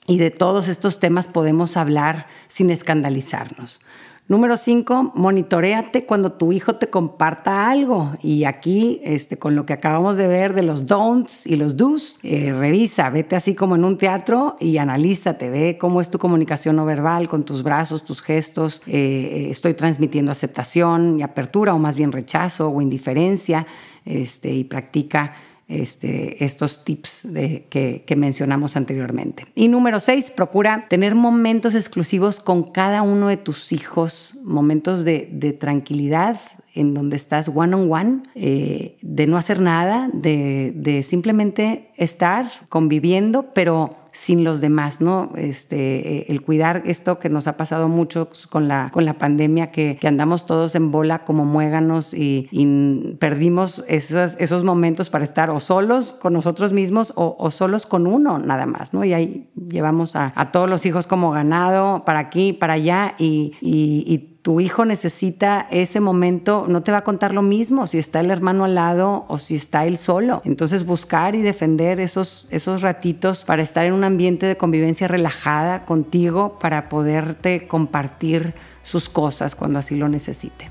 y 0.07 0.19
de 0.19 0.31
todos 0.31 0.69
estos 0.69 1.01
temas 1.01 1.29
podemos 1.29 1.77
hablar 1.77 2.27
sin 2.49 2.71
escandalizarnos. 2.71 3.81
Número 4.29 4.57
cinco, 4.57 5.13
monitoreate 5.15 6.05
cuando 6.05 6.33
tu 6.33 6.51
hijo 6.51 6.75
te 6.75 6.91
comparta 6.91 7.71
algo. 7.71 8.13
Y 8.21 8.43
aquí, 8.43 9.01
este, 9.05 9.37
con 9.37 9.55
lo 9.55 9.67
que 9.67 9.73
acabamos 9.73 10.17
de 10.17 10.27
ver 10.27 10.53
de 10.53 10.65
los 10.65 10.87
don'ts 10.87 11.47
y 11.47 11.55
los 11.55 11.77
do's, 11.77 12.19
eh, 12.25 12.53
revisa, 12.53 13.09
vete 13.11 13.37
así 13.37 13.55
como 13.55 13.77
en 13.77 13.85
un 13.85 13.99
teatro 13.99 14.57
y 14.59 14.79
analízate, 14.79 15.49
ve 15.49 15.79
cómo 15.81 16.01
es 16.01 16.11
tu 16.11 16.19
comunicación 16.19 16.75
no 16.75 16.85
verbal 16.85 17.29
con 17.29 17.45
tus 17.45 17.63
brazos, 17.63 18.05
tus 18.05 18.21
gestos. 18.21 18.83
Eh, 18.89 19.47
estoy 19.49 19.75
transmitiendo 19.75 20.33
aceptación 20.33 21.21
y 21.21 21.23
apertura, 21.23 21.73
o 21.73 21.79
más 21.79 21.95
bien 21.95 22.11
rechazo 22.11 22.69
o 22.69 22.83
indiferencia, 22.83 23.65
este, 24.05 24.53
y 24.53 24.65
practica 24.65 25.35
este, 25.69 26.45
estos 26.45 26.85
tips 26.85 27.21
de, 27.25 27.67
que, 27.69 28.05
que, 28.07 28.17
mencionamos 28.17 28.77
anteriormente. 28.77 29.47
Y 29.55 29.69
número 29.69 29.99
seis, 30.01 30.31
procura 30.31 30.87
tener 30.89 31.15
momentos 31.15 31.75
exclusivos 31.75 32.41
con 32.41 32.63
cada 32.63 33.03
uno 33.03 33.29
de 33.29 33.37
tus 33.37 33.73
hijos, 33.73 34.37
momentos 34.45 35.05
de, 35.05 35.29
de 35.33 35.53
tranquilidad 35.53 36.41
en 36.77 36.95
donde 36.95 37.17
estás 37.17 37.51
one 37.53 37.75
on 37.75 37.91
one, 37.91 38.23
de 38.35 39.27
no 39.27 39.39
hacer 39.39 39.61
nada, 39.61 40.11
de, 40.13 40.73
de 40.77 41.03
simplemente 41.03 41.91
estar 41.97 42.47
conviviendo, 42.69 43.55
pero 43.55 43.97
sin 44.17 44.45
los 44.45 44.63
demás, 44.63 45.03
¿no? 45.03 45.31
Este, 45.37 46.21
eh, 46.21 46.27
el 46.29 46.41
cuidar 46.41 46.83
esto 46.87 47.19
que 47.19 47.29
nos 47.29 47.47
ha 47.49 47.59
pasado 47.59 47.87
mucho 47.87 48.31
con 48.49 48.67
la, 48.67 48.91
con 48.91 49.05
la 49.05 49.19
pandemia, 49.19 49.71
que, 49.71 49.99
que 50.01 50.09
andamos 50.09 50.47
todos 50.47 50.75
en 50.75 50.91
bola 50.91 51.25
como 51.25 51.45
muéganos 51.45 52.15
y, 52.15 52.49
y 52.51 53.15
perdimos 53.17 53.85
esos, 53.89 54.37
esos, 54.39 54.65
momentos 54.65 55.11
para 55.11 55.23
estar 55.23 55.51
o 55.51 55.61
solos 55.61 56.17
con 56.19 56.33
nosotros 56.33 56.73
mismos 56.73 57.13
o, 57.15 57.37
o, 57.39 57.51
solos 57.51 57.85
con 57.85 58.07
uno 58.07 58.39
nada 58.39 58.65
más, 58.65 58.95
¿no? 58.95 59.05
Y 59.05 59.13
ahí 59.13 59.51
llevamos 59.55 60.17
a, 60.17 60.33
a, 60.35 60.51
todos 60.51 60.71
los 60.71 60.87
hijos 60.87 61.07
como 61.07 61.31
ganado 61.31 62.05
para 62.07 62.19
aquí, 62.19 62.55
para 62.55 62.73
allá 62.73 63.15
y, 63.19 63.53
y, 63.61 64.03
y 64.07 64.37
tu 64.47 64.61
hijo 64.61 64.85
necesita 64.85 65.67
ese 65.73 65.99
momento, 65.99 66.67
no 66.69 66.85
te 66.85 66.93
va 66.93 66.99
a 66.99 67.03
contar 67.03 67.35
lo 67.35 67.43
mismo 67.43 67.89
si 67.89 67.99
está 67.99 68.21
el 68.21 68.31
hermano 68.31 68.65
al 68.65 68.77
lado 68.77 69.25
o 69.27 69.39
si 69.39 69.57
está 69.57 69.87
él 69.87 69.99
solo. 69.99 70.41
Entonces 70.45 70.87
buscar 70.87 71.35
y 71.35 71.43
defender 71.43 71.99
esos, 71.99 72.47
esos 72.53 72.81
ratitos 72.81 73.45
para 73.45 73.65
estar 73.65 73.87
en 73.87 73.93
un 73.93 74.05
ambiente 74.07 74.47
de 74.47 74.57
convivencia 74.57 75.09
relajada 75.09 75.85
contigo 75.85 76.59
para 76.59 76.89
poderte 76.89 77.67
compartir 77.69 78.55
sus 78.83 79.09
cosas 79.09 79.55
cuando 79.55 79.79
así 79.79 79.97
lo 79.97 80.09
necesite. 80.09 80.71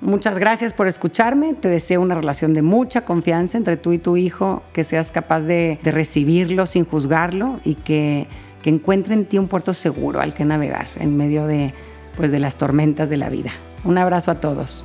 muchas 0.00 0.38
gracias 0.38 0.74
por 0.74 0.86
escucharme. 0.86 1.54
Te 1.54 1.68
deseo 1.68 2.00
una 2.02 2.14
relación 2.14 2.52
de 2.52 2.62
mucha 2.62 3.06
confianza 3.06 3.56
entre 3.56 3.76
tú 3.76 3.92
y 3.92 3.98
tu 3.98 4.16
hijo, 4.16 4.62
que 4.72 4.84
seas 4.84 5.10
capaz 5.10 5.40
de, 5.40 5.78
recibirlo 5.82 6.66
sin 6.66 6.84
juzgarlo 6.84 7.60
y 7.64 7.74
que, 7.74 8.26
que 8.62 8.70
encuentre 8.70 9.14
en 9.14 9.24
ti 9.24 9.38
un 9.38 9.48
puerto 9.48 9.72
seguro 9.72 10.20
al 10.20 10.34
que 10.34 10.44
navegar 10.44 10.86
en 10.96 11.16
medio 11.16 11.46
de, 11.46 11.72
pues, 12.16 12.30
de 12.30 12.38
las 12.38 12.56
tormentas 12.56 13.08
de 13.08 13.16
la 13.16 13.30
vida. 13.30 13.52
Un 13.84 13.98
abrazo 13.98 14.30
a 14.30 14.40
todos. 14.40 14.84